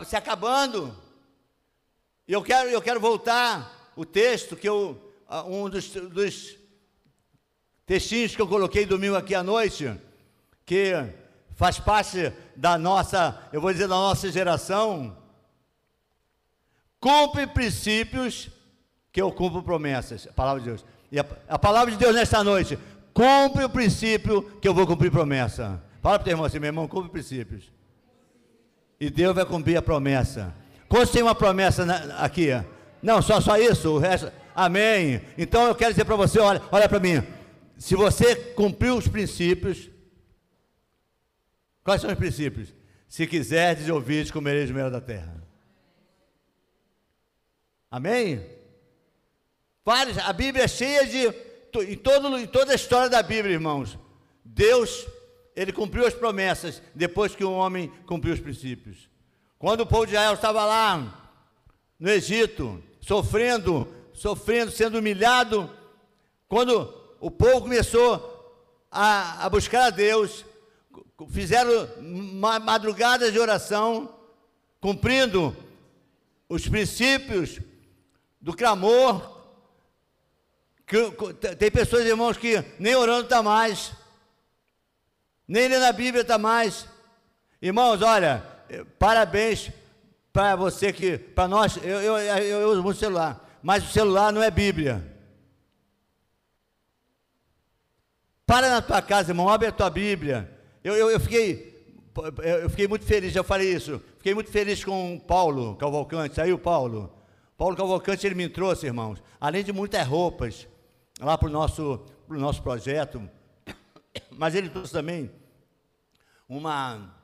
se 0.06 0.16
acabando 0.16 1.07
e 2.28 2.32
eu 2.34 2.42
quero, 2.42 2.68
eu 2.68 2.82
quero 2.82 3.00
voltar 3.00 3.90
o 3.96 4.04
texto 4.04 4.54
que 4.54 4.68
eu, 4.68 5.00
um 5.46 5.66
dos, 5.70 5.88
dos 5.88 6.58
textinhos 7.86 8.36
que 8.36 8.42
eu 8.42 8.46
coloquei 8.46 8.84
domingo 8.84 9.16
aqui 9.16 9.34
à 9.34 9.42
noite, 9.42 9.90
que 10.66 10.92
faz 11.54 11.80
parte 11.80 12.30
da 12.54 12.76
nossa, 12.76 13.48
eu 13.50 13.62
vou 13.62 13.72
dizer, 13.72 13.88
da 13.88 13.94
nossa 13.94 14.30
geração, 14.30 15.16
cumpre 17.00 17.46
princípios 17.46 18.50
que 19.10 19.22
eu 19.22 19.32
cumpro 19.32 19.62
promessas, 19.62 20.28
a 20.28 20.32
palavra 20.34 20.60
de 20.60 20.68
Deus. 20.68 20.84
E 21.10 21.18
a, 21.18 21.24
a 21.48 21.58
palavra 21.58 21.90
de 21.90 21.96
Deus 21.96 22.14
nesta 22.14 22.44
noite, 22.44 22.78
cumpre 23.14 23.64
o 23.64 23.70
princípio 23.70 24.42
que 24.60 24.68
eu 24.68 24.74
vou 24.74 24.86
cumprir 24.86 25.10
promessa. 25.10 25.82
Fala 26.02 26.18
para 26.18 26.22
o 26.22 26.24
teu 26.24 26.32
irmão 26.32 26.44
assim, 26.44 26.58
meu 26.58 26.68
irmão, 26.68 26.86
cumpre 26.86 27.10
princípios. 27.10 27.72
E 29.00 29.08
Deus 29.08 29.34
vai 29.34 29.46
cumprir 29.46 29.78
a 29.78 29.82
promessa. 29.82 30.54
Quantos 30.88 31.10
tem 31.10 31.22
uma 31.22 31.34
promessa 31.34 31.84
na, 31.84 32.18
aqui? 32.18 32.48
Não, 33.02 33.20
só, 33.20 33.40
só 33.40 33.58
isso, 33.58 33.90
o 33.90 33.98
resto. 33.98 34.32
Amém. 34.54 35.20
Então 35.36 35.66
eu 35.66 35.74
quero 35.74 35.92
dizer 35.92 36.04
para 36.04 36.16
você: 36.16 36.40
olha, 36.40 36.62
olha 36.72 36.88
para 36.88 36.98
mim. 36.98 37.22
Se 37.76 37.94
você 37.94 38.34
cumpriu 38.34 38.96
os 38.96 39.06
princípios, 39.06 39.88
quais 41.84 42.00
são 42.00 42.10
os 42.10 42.16
princípios? 42.16 42.74
Se 43.08 43.26
quiserdes 43.26 43.88
ouvir, 43.88 44.30
comereis 44.32 44.70
o 44.70 44.74
mel 44.74 44.90
da 44.90 45.00
terra. 45.00 45.42
Amém? 47.90 48.44
Vários, 49.84 50.18
a 50.18 50.32
Bíblia 50.32 50.64
é 50.64 50.68
cheia 50.68 51.06
de. 51.06 51.48
Em, 51.86 51.96
todo, 51.96 52.38
em 52.38 52.46
toda 52.46 52.72
a 52.72 52.74
história 52.74 53.08
da 53.08 53.22
Bíblia, 53.22 53.54
irmãos, 53.54 53.98
Deus, 54.44 55.06
ele 55.54 55.72
cumpriu 55.72 56.06
as 56.06 56.14
promessas 56.14 56.82
depois 56.94 57.34
que 57.34 57.44
o 57.44 57.52
homem 57.52 57.88
cumpriu 58.06 58.34
os 58.34 58.40
princípios. 58.40 59.08
Quando 59.58 59.80
o 59.80 59.86
povo 59.86 60.06
de 60.06 60.12
Israel 60.12 60.34
estava 60.34 60.64
lá 60.64 61.32
no 61.98 62.08
Egito, 62.08 62.80
sofrendo, 63.00 63.92
sofrendo, 64.14 64.70
sendo 64.70 64.98
humilhado, 64.98 65.68
quando 66.48 66.94
o 67.18 67.28
povo 67.28 67.62
começou 67.62 68.56
a, 68.88 69.44
a 69.44 69.50
buscar 69.50 69.86
a 69.86 69.90
Deus, 69.90 70.44
fizeram 71.30 71.88
madrugadas 72.62 73.32
de 73.32 73.40
oração, 73.40 74.14
cumprindo 74.80 75.56
os 76.48 76.68
princípios 76.68 77.58
do 78.40 78.54
clamor. 78.54 79.38
Que, 80.86 81.10
tem 81.56 81.70
pessoas, 81.70 82.06
irmãos, 82.06 82.36
que 82.36 82.64
nem 82.78 82.94
orando 82.94 83.24
está 83.24 83.42
mais, 83.42 83.92
nem 85.48 85.66
lendo 85.66 85.84
a 85.84 85.92
Bíblia 85.92 86.22
está 86.22 86.38
mais. 86.38 86.86
Irmãos, 87.60 88.00
olha, 88.02 88.57
parabéns 88.98 89.70
para 90.32 90.54
você 90.56 90.92
que, 90.92 91.18
para 91.18 91.48
nós, 91.48 91.76
eu, 91.78 92.00
eu, 92.00 92.18
eu, 92.18 92.60
eu 92.60 92.70
uso 92.70 92.82
muito 92.82 92.98
celular, 92.98 93.58
mas 93.62 93.84
o 93.84 93.92
celular 93.92 94.32
não 94.32 94.42
é 94.42 94.50
Bíblia. 94.50 95.04
Para 98.46 98.70
na 98.70 98.80
tua 98.80 99.02
casa, 99.02 99.30
irmão, 99.30 99.48
abre 99.48 99.68
a 99.68 99.72
tua 99.72 99.90
Bíblia. 99.90 100.50
Eu, 100.82 100.96
eu, 100.96 101.10
eu, 101.10 101.20
fiquei, 101.20 101.84
eu 102.62 102.70
fiquei 102.70 102.88
muito 102.88 103.04
feliz, 103.04 103.32
já 103.32 103.42
falei 103.42 103.74
isso. 103.74 104.00
Fiquei 104.16 104.32
muito 104.32 104.50
feliz 104.50 104.82
com 104.82 105.18
Paulo 105.18 105.76
Cavalcante. 105.76 106.36
Saiu 106.36 106.58
Paulo. 106.58 107.12
Paulo 107.58 107.76
Cavalcante, 107.76 108.26
ele 108.26 108.34
me 108.34 108.48
trouxe, 108.48 108.86
irmãos, 108.86 109.22
além 109.40 109.64
de 109.64 109.72
muitas 109.72 110.06
roupas, 110.06 110.66
lá 111.20 111.36
para 111.36 111.48
o 111.48 111.50
nosso, 111.50 112.06
pro 112.26 112.40
nosso 112.40 112.62
projeto. 112.62 113.28
Mas 114.30 114.54
ele 114.54 114.70
trouxe 114.70 114.92
também 114.92 115.30
uma, 116.48 117.17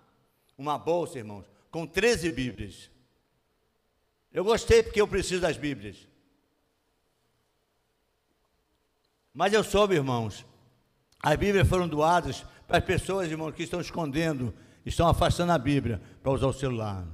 uma 0.56 0.78
bolsa, 0.78 1.18
irmãos, 1.18 1.44
com 1.70 1.86
13 1.86 2.30
Bíblias. 2.32 2.90
Eu 4.32 4.44
gostei 4.44 4.82
porque 4.82 5.00
eu 5.00 5.08
preciso 5.08 5.40
das 5.40 5.56
Bíblias. 5.56 5.96
Mas 9.32 9.52
eu 9.52 9.64
soube, 9.64 9.94
irmãos, 9.94 10.44
as 11.20 11.36
Bíblias 11.36 11.68
foram 11.68 11.88
doadas 11.88 12.44
para 12.66 12.78
as 12.78 12.84
pessoas, 12.84 13.30
irmãos, 13.30 13.52
que 13.52 13.64
estão 13.64 13.80
escondendo, 13.80 14.54
estão 14.86 15.08
afastando 15.08 15.52
a 15.52 15.58
Bíblia 15.58 16.00
para 16.22 16.32
usar 16.32 16.46
o 16.46 16.52
celular. 16.52 17.04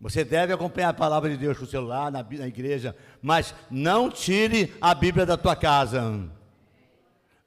Você 0.00 0.22
deve 0.24 0.52
acompanhar 0.52 0.90
a 0.90 0.94
palavra 0.94 1.30
de 1.30 1.36
Deus 1.36 1.56
com 1.56 1.64
o 1.64 1.68
celular, 1.68 2.12
na, 2.12 2.22
na 2.22 2.46
igreja, 2.46 2.94
mas 3.22 3.54
não 3.70 4.10
tire 4.10 4.74
a 4.80 4.94
Bíblia 4.94 5.24
da 5.24 5.36
tua 5.36 5.56
casa. 5.56 6.28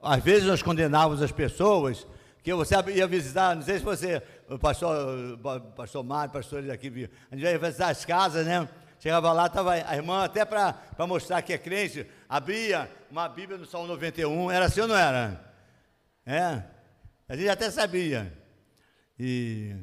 Às 0.01 0.23
vezes 0.23 0.47
nós 0.47 0.63
condenávamos 0.63 1.21
as 1.21 1.31
pessoas 1.31 2.07
que 2.41 2.53
você 2.53 2.75
ia 2.95 3.05
visitar, 3.05 3.55
não 3.55 3.61
sei 3.61 3.77
se 3.77 3.83
você, 3.83 4.23
o 4.49 4.57
pastor, 4.57 5.37
pastor 5.75 6.03
Mário, 6.03 6.31
pastores 6.31 6.69
aqui, 6.69 7.09
a 7.29 7.35
gente 7.35 7.45
ia 7.45 7.59
visitar 7.59 7.89
as 7.89 8.05
casas, 8.05 8.45
né? 8.45 8.67
Chegava 8.99 9.31
lá, 9.31 9.45
estava 9.45 9.73
a 9.73 9.95
irmã, 9.95 10.23
até 10.23 10.43
para 10.43 10.75
mostrar 11.07 11.41
que 11.41 11.53
é 11.53 11.57
crente, 11.57 12.07
abria 12.27 12.89
uma 13.11 13.29
Bíblia 13.29 13.57
no 13.57 13.65
Salmo 13.65 13.87
91, 13.87 14.49
era 14.49 14.65
assim 14.65 14.81
ou 14.81 14.87
não 14.87 14.97
era? 14.97 15.53
É, 16.25 16.63
a 17.29 17.35
gente 17.35 17.49
até 17.49 17.69
sabia. 17.69 18.33
E 19.19 19.75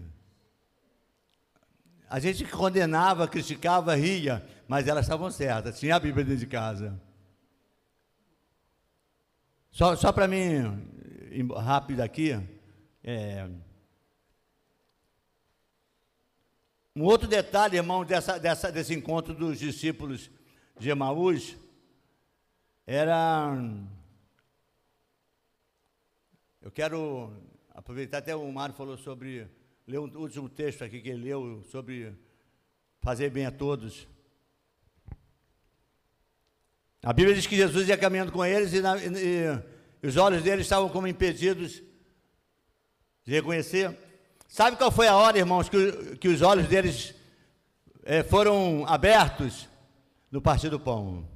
a 2.09 2.19
gente 2.19 2.45
condenava, 2.45 3.29
criticava, 3.29 3.95
ria, 3.95 4.45
mas 4.67 4.89
elas 4.89 5.05
estavam 5.05 5.31
certas, 5.31 5.79
tinha 5.79 5.95
a 5.95 6.01
Bíblia 6.01 6.25
dentro 6.25 6.41
de 6.41 6.47
casa. 6.47 7.01
Só, 9.71 9.95
só 9.95 10.11
para 10.11 10.27
mim, 10.27 10.89
rápido 11.57 12.01
aqui, 12.01 12.41
é, 13.03 13.49
Um 16.97 17.03
outro 17.03 17.27
detalhe, 17.27 17.77
irmão, 17.77 18.05
dessa, 18.05 18.39
dessa, 18.39 18.71
desse 18.71 18.95
encontro 18.95 19.35
dos 19.35 19.59
discípulos 19.59 20.31
de 20.79 20.91
Emaús 20.91 21.57
era. 22.87 23.53
Eu 26.63 26.71
quero 26.71 27.33
aproveitar, 27.71 28.19
até 28.19 28.37
o 28.37 28.53
Mário 28.53 28.77
falou 28.77 28.97
sobre. 28.97 29.45
Leu 29.89 30.05
um 30.05 30.19
último 30.19 30.49
texto 30.49 30.85
aqui 30.85 31.01
que 31.01 31.09
ele 31.09 31.25
leu 31.25 31.65
sobre 31.65 32.15
fazer 33.01 33.29
bem 33.29 33.45
a 33.45 33.51
todos. 33.51 34.07
A 37.03 37.13
Bíblia 37.13 37.35
diz 37.35 37.49
que 37.49 37.57
Jesus 37.57 37.89
ia 37.89 37.99
caminhando 37.99 38.31
com 38.31 38.45
eles 38.45 38.73
e, 38.73 38.81
na, 38.81 38.97
e, 38.97 39.61
e 40.01 40.07
os 40.07 40.17
olhos 40.17 40.45
deles 40.45 40.65
estavam 40.65 40.89
como 40.89 41.09
impedidos 41.09 41.83
de 43.25 43.33
reconhecer 43.33 43.99
Sabe 44.55 44.77
qual 44.77 44.93
foi 44.93 45.09
a 45.09 45.17
hora, 45.17 45.37
irmãos, 45.37 45.69
que, 45.69 46.17
que 46.17 46.29
os 46.29 46.41
olhos 46.41 46.69
deles 46.69 47.13
é, 48.05 48.23
foram 48.23 48.87
abertos? 48.87 49.69
No 50.31 50.41
partir 50.41 50.69
do 50.69 50.79
pão. 50.79 51.27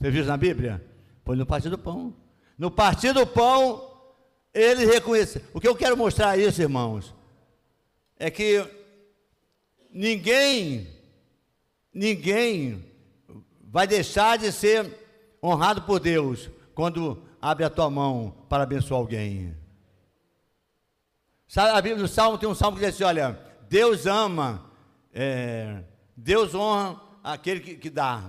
Você 0.00 0.10
viu 0.10 0.24
na 0.24 0.38
Bíblia? 0.38 0.82
Foi 1.22 1.36
no 1.36 1.44
partir 1.44 1.68
do 1.68 1.76
pão. 1.76 2.14
No 2.56 2.70
partir 2.70 3.12
do 3.12 3.26
pão, 3.26 3.90
eles 4.54 4.88
reconheceram. 4.88 5.44
O 5.52 5.60
que 5.60 5.68
eu 5.68 5.76
quero 5.76 5.98
mostrar 5.98 6.38
isso, 6.38 6.62
irmãos, 6.62 7.14
é 8.18 8.30
que 8.30 8.66
ninguém, 9.92 10.88
ninguém 11.92 12.86
vai 13.62 13.86
deixar 13.86 14.38
de 14.38 14.50
ser 14.50 14.90
honrado 15.44 15.82
por 15.82 16.00
Deus 16.00 16.48
quando 16.74 17.22
abre 17.38 17.66
a 17.66 17.70
tua 17.70 17.90
mão 17.90 18.34
para 18.48 18.62
abençoar 18.62 18.98
alguém. 18.98 19.54
Sabe, 21.48 21.78
a 21.78 21.80
Bíblia, 21.80 22.02
no 22.02 22.08
Salmo 22.08 22.38
tem 22.38 22.48
um 22.48 22.54
salmo 22.54 22.76
que 22.76 22.84
diz 22.84 22.94
assim: 22.94 23.04
olha, 23.04 23.38
Deus 23.68 24.06
ama, 24.06 24.70
é, 25.12 25.82
Deus 26.16 26.54
honra 26.54 27.00
aquele 27.22 27.60
que, 27.60 27.76
que 27.76 27.90
dá. 27.90 28.22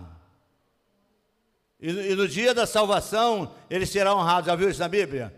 E, 1.79 1.89
e, 1.89 2.15
no 2.15 2.27
dia 2.27 2.53
da 2.53 2.65
salvação, 2.65 3.53
ele 3.69 3.85
será 3.85 4.15
honrado. 4.15 4.47
Já 4.47 4.55
viu 4.55 4.69
isso 4.69 4.79
na 4.79 4.87
Bíblia? 4.87 5.33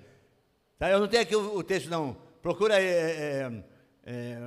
Tá, 0.78 0.90
eu 0.90 1.00
não 1.00 1.08
tenho 1.08 1.24
aqui 1.24 1.36
o, 1.36 1.58
o 1.58 1.64
texto, 1.64 1.90
não. 1.90 2.16
Procura 2.42 2.76
aí, 2.76 2.86
é, 2.86 3.52
é, 4.06 4.40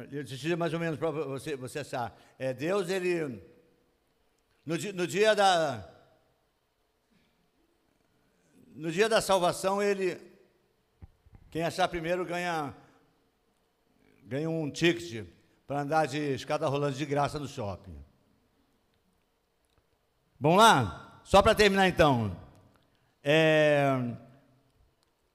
é, 0.50 0.56
mais 0.56 0.72
ou 0.72 0.80
menos 0.80 0.98
para 0.98 1.10
você, 1.10 1.56
você 1.56 1.80
achar. 1.80 2.18
É, 2.38 2.52
Deus, 2.52 2.88
ele. 2.88 3.42
No, 4.64 4.76
no 4.94 5.06
dia 5.06 5.34
da. 5.34 5.88
No 8.74 8.90
dia 8.90 9.08
da 9.08 9.20
salvação, 9.20 9.82
ele. 9.82 10.18
Quem 11.50 11.62
achar 11.62 11.86
primeiro 11.88 12.24
ganha 12.24 12.74
ganha 14.32 14.48
um 14.48 14.70
ticket 14.70 15.26
para 15.66 15.82
andar 15.82 16.06
de 16.06 16.18
escada 16.18 16.66
rolante 16.66 16.96
de 16.96 17.04
graça 17.04 17.38
no 17.38 17.46
shopping. 17.46 17.94
Vamos 20.40 20.56
lá? 20.56 21.20
Só 21.22 21.42
para 21.42 21.54
terminar 21.54 21.86
então. 21.86 22.34
É, 23.22 23.92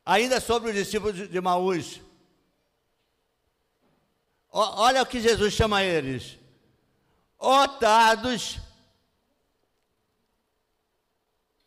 ainda 0.03 0.41
sobre 0.41 0.71
os 0.71 0.75
discípulos 0.75 1.29
de 1.29 1.39
Maús. 1.39 2.01
Olha 4.49 5.03
o 5.03 5.05
que 5.05 5.21
Jesus 5.21 5.53
chama 5.53 5.83
eles. 5.83 6.39
Otados. 7.37 8.59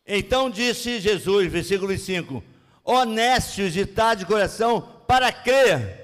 Então 0.05 0.49
disse 0.49 0.99
Jesus, 0.99 1.49
versículo 1.49 1.97
5: 1.97 2.43
Honestos 2.83 3.77
e 3.77 3.85
tá 3.85 4.15
de 4.15 4.25
coração 4.25 4.81
para 5.07 5.31
crer 5.31 6.00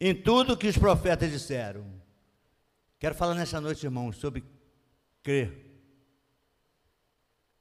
em 0.00 0.14
tudo 0.14 0.56
que 0.56 0.66
os 0.66 0.78
profetas 0.78 1.30
disseram. 1.30 1.84
Quero 2.98 3.14
falar 3.14 3.34
nessa 3.34 3.60
noite, 3.60 3.84
irmãos, 3.84 4.16
sobre 4.16 4.42
crer. 5.22 5.52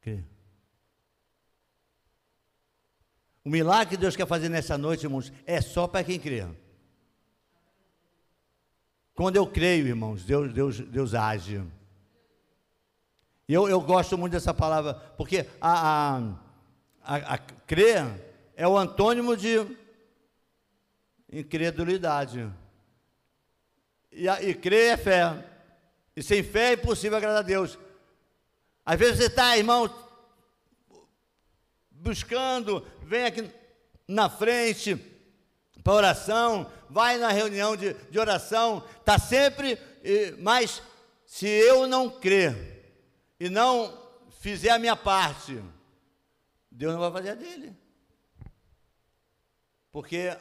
Crer. 0.01 0.23
O 3.43 3.49
milagre 3.49 3.95
que 3.95 4.01
Deus 4.01 4.15
quer 4.15 4.27
fazer 4.27 4.47
nessa 4.47 4.77
noite, 4.77 5.05
irmãos, 5.05 5.33
é 5.45 5.59
só 5.59 5.87
para 5.87 6.03
quem 6.03 6.19
crê. 6.19 6.47
Quando 9.13 9.35
eu 9.35 9.45
creio, 9.45 9.87
irmãos, 9.87 10.23
Deus, 10.23 10.53
Deus, 10.53 10.79
Deus 10.79 11.13
age. 11.13 11.61
Eu, 13.47 13.67
eu 13.67 13.81
gosto 13.81 14.17
muito 14.17 14.33
dessa 14.33 14.53
palavra, 14.53 14.93
porque 14.93 15.45
a, 15.59 16.17
a, 17.01 17.15
a, 17.15 17.15
a 17.33 17.37
crer 17.37 18.05
é 18.55 18.67
o 18.67 18.77
antônimo 18.77 19.35
de 19.35 19.57
incredulidade. 21.31 22.51
E, 24.11 24.27
e 24.27 24.53
crer 24.53 24.93
é 24.93 24.97
fé. 24.97 25.45
E 26.15 26.23
sem 26.23 26.43
fé 26.43 26.69
é 26.69 26.73
impossível 26.73 27.17
agradar 27.17 27.39
a 27.39 27.43
Deus. 27.45 27.77
Às 28.85 28.97
vezes 28.97 29.17
você 29.17 29.27
está, 29.27 29.57
irmão, 29.57 29.93
buscando, 31.91 32.85
vem 33.03 33.25
aqui 33.25 33.49
na 34.07 34.29
frente 34.29 34.95
para 35.83 35.93
oração, 35.93 36.71
vai 36.89 37.17
na 37.17 37.29
reunião 37.29 37.75
de, 37.75 37.93
de 37.93 38.19
oração, 38.19 38.83
está 38.99 39.19
sempre 39.19 39.77
mais 40.39 40.81
se 41.25 41.47
eu 41.47 41.87
não 41.87 42.09
crer 42.09 42.95
e 43.39 43.49
não 43.49 43.95
fizer 44.39 44.71
a 44.71 44.79
minha 44.79 44.95
parte, 44.95 45.63
Deus 46.71 46.93
não 46.93 46.99
vai 46.99 47.11
fazer 47.11 47.29
a 47.29 47.35
dele. 47.35 47.75
Porque 49.91 50.35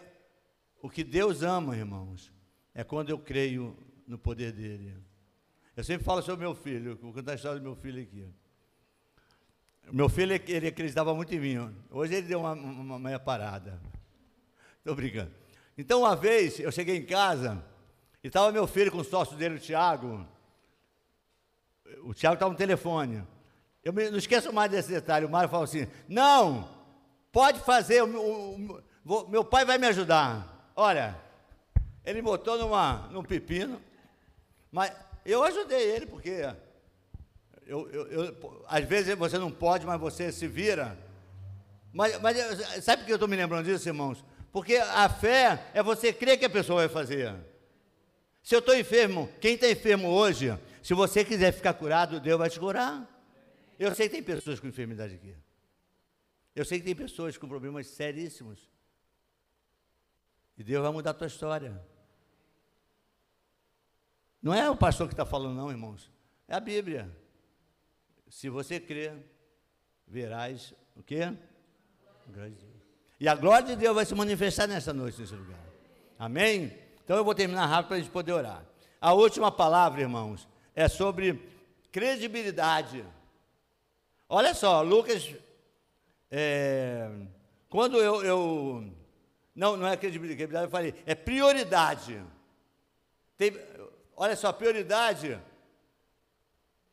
o 0.81 0.89
que 0.89 1.03
Deus 1.03 1.43
ama, 1.43 1.77
irmãos, 1.77 2.33
é 2.75 2.85
quando 2.85 3.11
eu 3.11 3.19
creio 3.19 3.77
no 4.07 4.19
poder 4.19 4.53
dele. 4.53 4.97
Eu 5.77 5.85
sempre 5.85 6.05
falo 6.05 6.23
sobre 6.23 6.45
meu 6.45 6.55
filho, 6.55 6.97
vou 7.01 7.13
contar 7.13 7.33
a 7.33 7.35
história 7.35 7.59
do 7.59 7.63
meu 7.63 7.77
filho 7.77 8.03
aqui. 8.03 8.27
Meu 9.91 10.09
filho, 10.09 10.33
ele 10.47 10.69
acreditava 10.69 11.15
muito 11.15 11.35
em 11.35 11.41
mim. 11.41 11.75
Hoje 11.91 12.15
ele 12.15 12.27
deu 12.27 12.41
uma, 12.41 12.53
uma 12.53 12.99
meia 12.99 13.19
parada. 13.19 13.81
Estou 14.79 14.95
brincando. 14.95 15.31
Então, 15.77 16.01
uma 16.01 16.15
vez, 16.15 16.59
eu 16.61 16.71
cheguei 16.71 16.97
em 16.97 17.07
casa 17.07 17.65
e 18.23 18.27
estava 18.27 18.53
meu 18.53 18.67
filho 18.67 18.91
com 18.91 18.99
o 18.99 19.05
sócio 19.05 19.37
dele, 19.37 19.55
o 19.55 19.61
Tiago. 19.61 20.27
O 22.03 22.13
Tiago 22.13 22.35
estava 22.35 22.53
no 22.53 22.59
telefone. 22.59 23.25
Eu 23.83 23.93
me, 23.93 24.11
não 24.11 24.19
esqueço 24.19 24.53
mais 24.53 24.71
desse 24.71 24.91
detalhe. 24.91 25.25
O 25.25 25.31
Mário 25.31 25.49
falou 25.49 25.65
assim: 25.65 25.87
Não, 26.09 26.69
pode 27.33 27.61
fazer, 27.61 28.03
o, 28.03 28.09
o, 28.09 28.83
o, 29.07 29.29
meu 29.29 29.45
pai 29.45 29.65
vai 29.65 29.79
me 29.79 29.87
ajudar. 29.87 30.58
Olha, 30.81 31.21
ele 32.05 32.23
botou 32.23 32.57
numa, 32.57 33.09
num 33.11 33.25
pepino, 33.25 33.83
mas 34.71 34.93
eu 35.27 35.43
ajudei 35.43 35.91
ele, 35.91 36.07
porque 36.07 36.55
eu, 37.67 37.91
eu, 37.91 38.07
eu, 38.07 38.65
às 38.69 38.85
vezes 38.85 39.19
você 39.19 39.39
não 39.39 39.51
pode, 39.51 39.85
mas 39.85 39.99
você 39.99 40.31
se 40.31 40.47
vira. 40.47 40.97
Mas, 41.93 42.21
mas 42.21 42.37
sabe 42.85 43.03
por 43.03 43.07
que 43.07 43.11
eu 43.11 43.17
estou 43.17 43.29
me 43.29 43.35
lembrando 43.35 43.65
disso, 43.65 43.89
irmãos? 43.89 44.25
Porque 44.53 44.77
a 44.77 45.09
fé 45.09 45.65
é 45.75 45.83
você 45.83 46.13
crer 46.13 46.39
que 46.39 46.45
a 46.45 46.51
pessoa 46.51 46.87
vai 46.87 46.89
fazer. 46.89 47.35
Se 48.41 48.55
eu 48.55 48.61
estou 48.61 48.77
enfermo, 48.77 49.29
quem 49.41 49.55
está 49.55 49.69
enfermo 49.69 50.07
hoje, 50.07 50.57
se 50.81 50.95
você 50.95 51.25
quiser 51.25 51.51
ficar 51.51 51.75
curado, 51.75 52.21
Deus 52.21 52.39
vai 52.39 52.49
te 52.49 52.61
curar. 52.61 53.05
Eu 53.81 53.93
sei 53.97 54.09
que 54.09 54.15
tem 54.15 54.23
pessoas 54.23 54.61
com 54.61 54.69
enfermidade 54.69 55.17
aqui. 55.17 55.35
Eu 56.55 56.65
sei 56.65 56.79
que 56.79 56.85
tem 56.85 56.95
pessoas 56.95 57.37
com 57.37 57.49
problemas 57.49 57.89
seríssimos. 57.89 58.78
E 60.59 60.65
Deus 60.65 60.83
vai 60.83 60.93
mudar 60.93 61.11
a 61.11 61.15
tua 61.15 61.29
história. 61.29 61.81
Não 64.43 64.53
é 64.53 64.69
o 64.69 64.77
pastor 64.77 65.07
que 65.07 65.15
está 65.15 65.25
falando, 65.25 65.57
não, 65.57 65.71
irmãos. 65.71 66.11
É 66.49 66.55
a 66.55 66.61
Bíblia. 66.61 67.09
Se 68.29 68.49
você 68.49 68.81
crer, 68.81 69.15
verás 70.07 70.75
o 70.97 71.03
quê? 71.03 71.33
E 73.21 73.29
a 73.29 73.35
glória 73.35 73.69
de 73.69 73.77
Deus 73.77 73.95
vai 73.95 74.05
se 74.05 74.15
manifestar 74.15 74.67
nessa 74.67 74.93
noite, 74.93 75.21
nesse 75.21 75.35
lugar. 75.35 75.61
Amém? 76.19 76.77
Então 77.05 77.17
eu 77.17 77.25
vou 77.25 77.35
terminar 77.35 77.67
rápido 77.67 77.89
para 77.89 77.97
a 77.97 78.01
gente 78.01 78.11
poder 78.11 78.33
orar. 78.33 78.65
A 79.01 79.13
última 79.13 79.53
palavra, 79.53 80.01
irmãos, 80.01 80.49
é 80.75 80.89
sobre 80.89 81.41
credibilidade. 81.93 83.05
Olha 84.29 84.53
só, 84.55 84.83
Lucas, 84.83 85.35
é, 86.31 87.11
quando 87.69 87.97
eu, 87.99 88.23
eu, 88.25 88.93
Não, 89.59 89.77
não 89.77 89.89
é 89.89 89.97
credibilidade, 89.97 90.55
eu 90.55 90.71
falei, 90.71 90.95
é 91.05 91.17
prioridade. 91.17 92.23
Tem, 93.37 93.53
olha 94.17 94.37
só, 94.37 94.53
prioridade. 94.53 95.37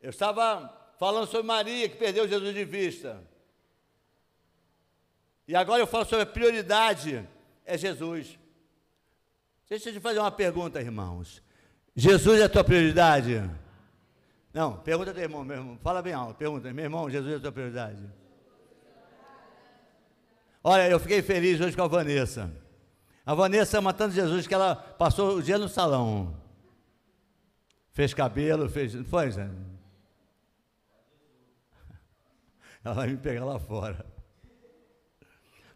Eu 0.01 0.10
estava 0.10 0.75
falando 0.97 1.28
sobre 1.28 1.45
Maria, 1.45 1.88
que 1.88 1.95
perdeu 1.95 2.28
Jesus 2.28 2.56
de 2.56 2.65
vista. 2.65 3.23
E 5.47 5.56
agora 5.56 5.80
eu 5.80 5.86
falo 5.86 6.06
sobre 6.06 6.23
a 6.23 6.25
prioridade, 6.25 7.23
é 7.63 7.78
Jesus. 7.78 8.36
Deixa 9.69 9.89
eu 9.89 9.93
te 9.93 9.99
fazer 9.99 10.17
uma 10.17 10.32
pergunta, 10.32 10.82
irmãos. 10.82 11.43
Jesus 11.95 12.41
é 12.41 12.45
a 12.45 12.49
tua 12.49 12.63
prioridade? 12.63 13.47
Não, 14.51 14.78
pergunta 14.78 15.13
teu 15.13 15.21
irmão, 15.21 15.45
meu 15.45 15.58
irmão. 15.58 15.80
Fala 15.84 16.01
bem 16.01 16.13
alto, 16.13 16.34
pergunta, 16.34 16.73
meu 16.73 16.86
irmão, 16.86 17.12
Jesus 17.12 17.32
é 17.32 17.36
a 17.36 17.41
tua 17.41 17.51
prioridade? 17.51 18.04
Olha, 20.67 20.89
eu 20.89 20.99
fiquei 20.99 21.21
feliz 21.21 21.62
hoje 21.62 21.75
com 21.75 21.84
a 21.84 21.88
Vanessa. 21.88 22.51
A 23.23 23.36
Vanessa 23.36 23.78
ama 23.78 23.93
tanto 23.93 24.15
Jesus 24.15 24.47
que 24.47 24.54
ela 24.54 24.75
passou 24.75 25.38
o 25.38 25.43
dia 25.43 25.60
no 25.60 25.69
salão. 25.69 26.36
Fez 27.91 28.15
cabelo, 28.15 28.67
fez. 28.67 28.95
Foi, 29.08 29.30
Zé? 29.30 29.47
Ela 32.84 32.95
vai 32.95 33.10
me 33.10 33.17
pegar 33.17 33.45
lá 33.45 33.60
fora. 33.60 34.04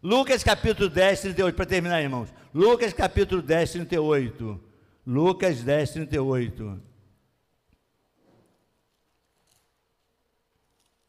Lucas 0.02 0.42
capítulo 0.42 0.88
10, 0.88 1.20
38, 1.20 1.54
para 1.54 1.66
terminar, 1.66 2.02
irmãos. 2.02 2.34
Lucas 2.52 2.92
capítulo 2.92 3.42
10, 3.42 3.70
38. 3.70 4.60
Lucas 5.06 5.62
10, 5.62 5.90
38. 5.92 6.82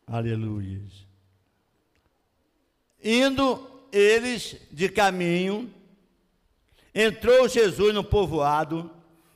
Aleluia. 0.06 0.84
Indo 3.04 3.71
eles 3.92 4.56
de 4.72 4.90
caminho, 4.90 5.72
entrou 6.94 7.48
Jesus 7.48 7.94
no 7.94 8.04
povoado, 8.04 8.92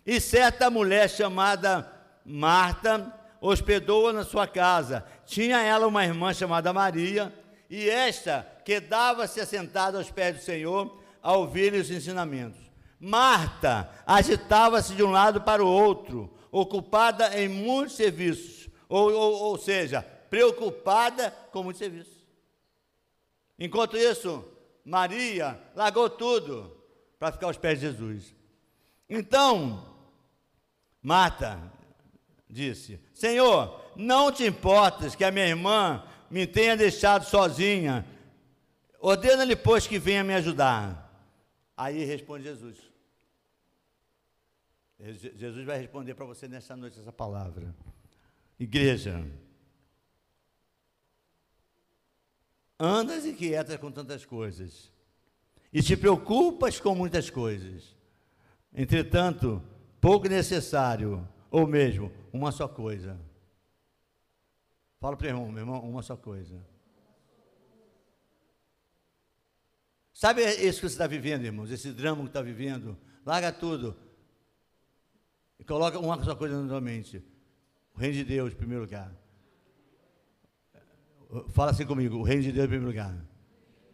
e 0.05 0.19
certa 0.19 0.69
mulher 0.69 1.09
chamada 1.09 1.91
Marta 2.23 3.13
hospedou-a 3.41 4.13
na 4.13 4.23
sua 4.23 4.47
casa. 4.47 5.05
Tinha 5.25 5.61
ela 5.61 5.87
uma 5.87 6.03
irmã 6.03 6.33
chamada 6.33 6.73
Maria, 6.73 7.33
e 7.69 7.89
esta 7.89 8.47
quedava-se 8.63 9.39
assentada 9.39 9.97
aos 9.97 10.11
pés 10.11 10.37
do 10.37 10.41
Senhor 10.41 10.99
a 11.21 11.33
ouvir 11.33 11.73
os 11.73 11.89
ensinamentos. 11.89 12.59
Marta 12.99 13.89
agitava-se 14.05 14.93
de 14.93 15.03
um 15.03 15.11
lado 15.11 15.41
para 15.41 15.63
o 15.63 15.67
outro, 15.67 16.33
ocupada 16.51 17.39
em 17.39 17.49
muitos 17.49 17.95
serviços, 17.95 18.69
ou, 18.87 19.11
ou, 19.11 19.33
ou 19.43 19.57
seja, 19.57 20.01
preocupada 20.29 21.31
com 21.51 21.63
muitos 21.63 21.79
serviços. 21.79 22.14
Enquanto 23.57 23.97
isso, 23.97 24.43
Maria 24.83 25.59
largou 25.75 26.09
tudo 26.09 26.75
para 27.17 27.31
ficar 27.31 27.47
aos 27.47 27.57
pés 27.57 27.79
de 27.79 27.87
Jesus. 27.87 28.35
Então, 29.09 29.95
Marta 31.01 31.61
disse: 32.49 32.99
Senhor, 33.13 33.81
não 33.95 34.31
te 34.31 34.45
importas 34.45 35.15
que 35.15 35.23
a 35.23 35.31
minha 35.31 35.47
irmã 35.47 36.05
me 36.29 36.45
tenha 36.45 36.75
deixado 36.75 37.25
sozinha. 37.25 38.05
Ordena-lhe, 38.99 39.55
pois, 39.55 39.87
que 39.87 39.99
venha 39.99 40.23
me 40.23 40.33
ajudar. 40.33 41.05
Aí 41.77 42.03
responde 42.03 42.45
Jesus. 42.45 42.77
Jesus 44.99 45.65
vai 45.65 45.77
responder 45.77 46.15
para 46.15 46.25
você 46.25 46.47
nesta 46.47 46.75
noite 46.75 46.99
essa 46.99 47.11
palavra. 47.11 47.75
Igreja, 48.59 49.23
andas 52.79 53.25
inquieta 53.25 53.77
com 53.77 53.91
tantas 53.91 54.25
coisas 54.25 54.91
e 55.71 55.81
te 55.81 55.95
preocupas 55.97 56.79
com 56.79 56.95
muitas 56.95 57.29
coisas. 57.29 57.95
Entretanto, 58.73 59.61
pouco 59.99 60.27
necessário, 60.27 61.27
ou 61.49 61.65
mesmo 61.65 62.11
uma 62.31 62.51
só 62.51 62.67
coisa. 62.67 63.19
Fala 64.99 65.15
para 65.15 65.25
o 65.25 65.29
irmão, 65.29 65.51
meu 65.51 65.61
irmão, 65.61 65.79
uma 65.81 66.01
só 66.01 66.17
coisa. 66.17 66.65
Sabe 70.13 70.43
isso 70.43 70.79
que 70.79 70.87
você 70.87 70.93
está 70.93 71.07
vivendo, 71.07 71.43
irmãos? 71.43 71.69
Esse 71.69 71.91
drama 71.91 72.21
que 72.21 72.29
está 72.29 72.41
vivendo? 72.41 72.97
Larga 73.25 73.51
tudo. 73.51 73.97
E 75.59 75.63
coloca 75.63 75.99
uma 75.99 76.23
só 76.23 76.35
coisa 76.35 76.61
na 76.61 76.67
sua 76.67 76.81
mente. 76.81 77.23
O 77.93 77.99
reino 77.99 78.15
de 78.15 78.23
Deus 78.23 78.53
em 78.53 78.55
primeiro 78.55 78.83
lugar. 78.83 79.13
Fala 81.53 81.71
assim 81.71 81.85
comigo, 81.85 82.17
o 82.17 82.23
reino 82.23 82.43
de 82.43 82.51
Deus 82.51 82.65
em 82.65 82.69
primeiro 82.69 82.91
lugar. 82.91 83.15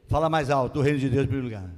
Fala 0.08 0.30
mais 0.30 0.50
alto, 0.50 0.80
o 0.80 0.82
reino 0.82 1.00
de 1.00 1.10
Deus 1.10 1.24
em 1.24 1.28
primeiro 1.28 1.48
lugar. 1.48 1.70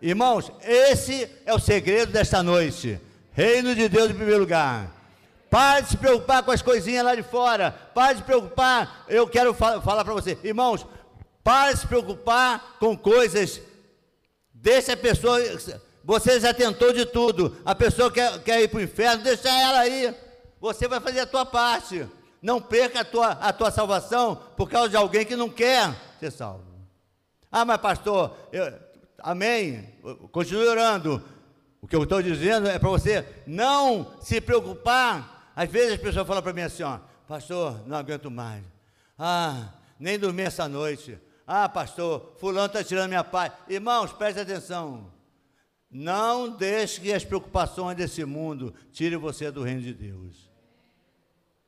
Irmãos, 0.00 0.50
esse 0.62 1.28
é 1.44 1.54
o 1.54 1.58
segredo 1.58 2.10
desta 2.10 2.42
noite. 2.42 2.98
Reino 3.32 3.74
de 3.74 3.88
Deus 3.88 4.10
em 4.10 4.14
primeiro 4.14 4.40
lugar. 4.40 4.90
Pare 5.50 5.82
de 5.82 5.90
se 5.90 5.96
preocupar 5.96 6.42
com 6.42 6.50
as 6.50 6.62
coisinhas 6.62 7.04
lá 7.04 7.14
de 7.14 7.22
fora. 7.22 7.70
Pare 7.70 8.14
de 8.14 8.20
se 8.20 8.26
preocupar. 8.26 9.04
Eu 9.08 9.28
quero 9.28 9.52
fa 9.52 9.80
falar 9.80 10.04
para 10.04 10.14
você, 10.14 10.38
irmãos, 10.42 10.86
pare 11.44 11.74
de 11.74 11.80
se 11.80 11.86
preocupar 11.86 12.76
com 12.78 12.96
coisas. 12.96 13.60
Deixa 14.54 14.94
a 14.94 14.96
pessoa. 14.96 15.38
Você 16.02 16.40
já 16.40 16.54
tentou 16.54 16.92
de 16.92 17.04
tudo. 17.04 17.56
A 17.64 17.74
pessoa 17.74 18.10
quer, 18.10 18.38
quer 18.42 18.62
ir 18.62 18.68
para 18.68 18.78
o 18.78 18.82
inferno, 18.82 19.22
deixa 19.22 19.48
ela 19.48 19.80
aí. 19.80 20.14
Você 20.60 20.88
vai 20.88 21.00
fazer 21.00 21.20
a 21.20 21.26
tua 21.26 21.44
parte. 21.44 22.08
Não 22.42 22.60
perca 22.60 23.00
a 23.00 23.04
tua, 23.04 23.28
a 23.32 23.52
tua 23.52 23.70
salvação 23.70 24.36
por 24.56 24.68
causa 24.68 24.88
de 24.88 24.96
alguém 24.96 25.24
que 25.24 25.36
não 25.36 25.48
quer 25.48 25.94
ser 26.18 26.30
salvo. 26.30 26.64
Ah, 27.50 27.64
mas 27.64 27.78
pastor, 27.78 28.36
eu, 28.52 28.72
amém. 29.18 29.88
Continue 30.32 30.66
orando. 30.66 31.22
O 31.82 31.86
que 31.86 31.96
eu 31.96 32.02
estou 32.02 32.22
dizendo 32.22 32.68
é 32.68 32.78
para 32.78 32.88
você 32.88 33.26
não 33.46 34.14
se 34.20 34.40
preocupar. 34.40 35.52
Às 35.56 35.68
vezes 35.70 35.94
as 35.94 36.00
pessoas 36.00 36.26
falam 36.26 36.42
para 36.42 36.52
mim 36.52 36.62
assim, 36.62 36.82
ó, 36.82 36.98
pastor, 37.26 37.86
não 37.86 37.96
aguento 37.96 38.30
mais. 38.30 38.64
Ah, 39.18 39.74
nem 39.98 40.18
dormi 40.18 40.42
essa 40.42 40.68
noite. 40.68 41.18
Ah, 41.46 41.68
pastor, 41.68 42.34
fulano 42.38 42.66
está 42.66 42.84
tirando 42.84 43.08
minha 43.08 43.24
paz. 43.24 43.52
Irmãos, 43.68 44.12
preste 44.12 44.40
atenção. 44.40 45.10
Não 45.90 46.48
deixe 46.48 47.00
que 47.00 47.12
as 47.12 47.24
preocupações 47.24 47.96
desse 47.96 48.24
mundo 48.24 48.72
tirem 48.92 49.18
você 49.18 49.50
do 49.50 49.62
reino 49.62 49.82
de 49.82 49.92
Deus. 49.92 50.49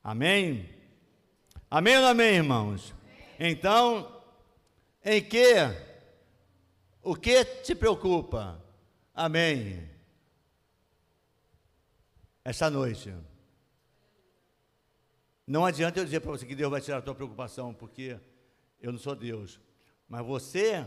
Amém? 0.03 0.69
Amém 1.71 1.97
ou 1.97 2.05
amém, 2.05 2.35
irmãos? 2.35 2.93
Então, 3.39 4.21
em 5.03 5.23
que? 5.23 5.55
O 7.01 7.15
que 7.15 7.45
te 7.45 7.73
preocupa? 7.73 8.61
Amém. 9.13 9.89
Essa 12.43 12.69
noite. 12.69 13.13
Não 15.47 15.65
adianta 15.65 15.99
eu 15.99 16.05
dizer 16.05 16.19
para 16.19 16.31
você 16.31 16.45
que 16.45 16.55
Deus 16.55 16.69
vai 16.71 16.81
tirar 16.81 16.97
a 16.97 17.01
tua 17.01 17.15
preocupação, 17.15 17.73
porque 17.73 18.19
eu 18.81 18.91
não 18.91 18.99
sou 18.99 19.15
Deus. 19.15 19.59
Mas 20.07 20.25
você, 20.25 20.85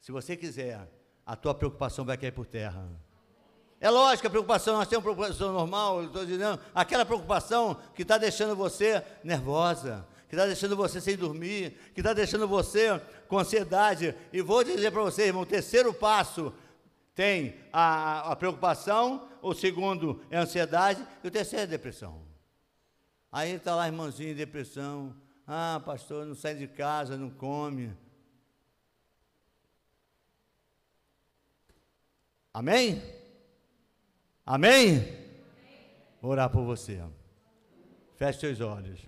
se 0.00 0.10
você 0.10 0.36
quiser, 0.36 0.88
a 1.24 1.36
tua 1.36 1.54
preocupação 1.54 2.04
vai 2.04 2.16
cair 2.16 2.32
por 2.32 2.46
terra. 2.46 2.88
É 3.80 3.88
lógico, 3.90 4.26
a 4.26 4.30
preocupação, 4.30 4.76
nós 4.76 4.88
temos 4.88 5.04
preocupação 5.04 5.52
normal, 5.52 6.04
estou 6.04 6.26
dizendo, 6.26 6.60
aquela 6.74 7.04
preocupação 7.04 7.76
que 7.94 8.02
está 8.02 8.18
deixando 8.18 8.56
você 8.56 9.04
nervosa, 9.22 10.04
que 10.28 10.34
está 10.34 10.46
deixando 10.46 10.76
você 10.76 11.00
sem 11.00 11.16
dormir, 11.16 11.78
que 11.94 12.00
está 12.00 12.12
deixando 12.12 12.48
você 12.48 13.00
com 13.28 13.38
ansiedade. 13.38 14.14
E 14.32 14.42
vou 14.42 14.64
dizer 14.64 14.90
para 14.90 15.02
você, 15.02 15.26
irmão, 15.26 15.42
o 15.42 15.46
terceiro 15.46 15.94
passo 15.94 16.52
tem 17.14 17.54
a, 17.72 18.32
a 18.32 18.36
preocupação, 18.36 19.28
o 19.40 19.54
segundo 19.54 20.20
é 20.28 20.38
a 20.38 20.42
ansiedade, 20.42 21.06
e 21.22 21.28
o 21.28 21.30
terceiro 21.30 21.62
é 21.62 21.64
a 21.64 21.70
depressão. 21.70 22.20
Aí 23.30 23.52
está 23.52 23.76
lá, 23.76 23.86
irmãozinho, 23.86 24.34
depressão. 24.34 25.14
Ah, 25.46 25.80
pastor, 25.84 26.26
não 26.26 26.34
sai 26.34 26.56
de 26.56 26.66
casa, 26.66 27.16
não 27.16 27.30
come. 27.30 27.94
Amém? 32.52 33.17
Amém? 34.50 35.06
Vou 36.22 36.30
orar 36.30 36.48
por 36.48 36.64
você. 36.64 36.98
Feche 38.16 38.40
seus 38.40 38.62
olhos. 38.62 38.98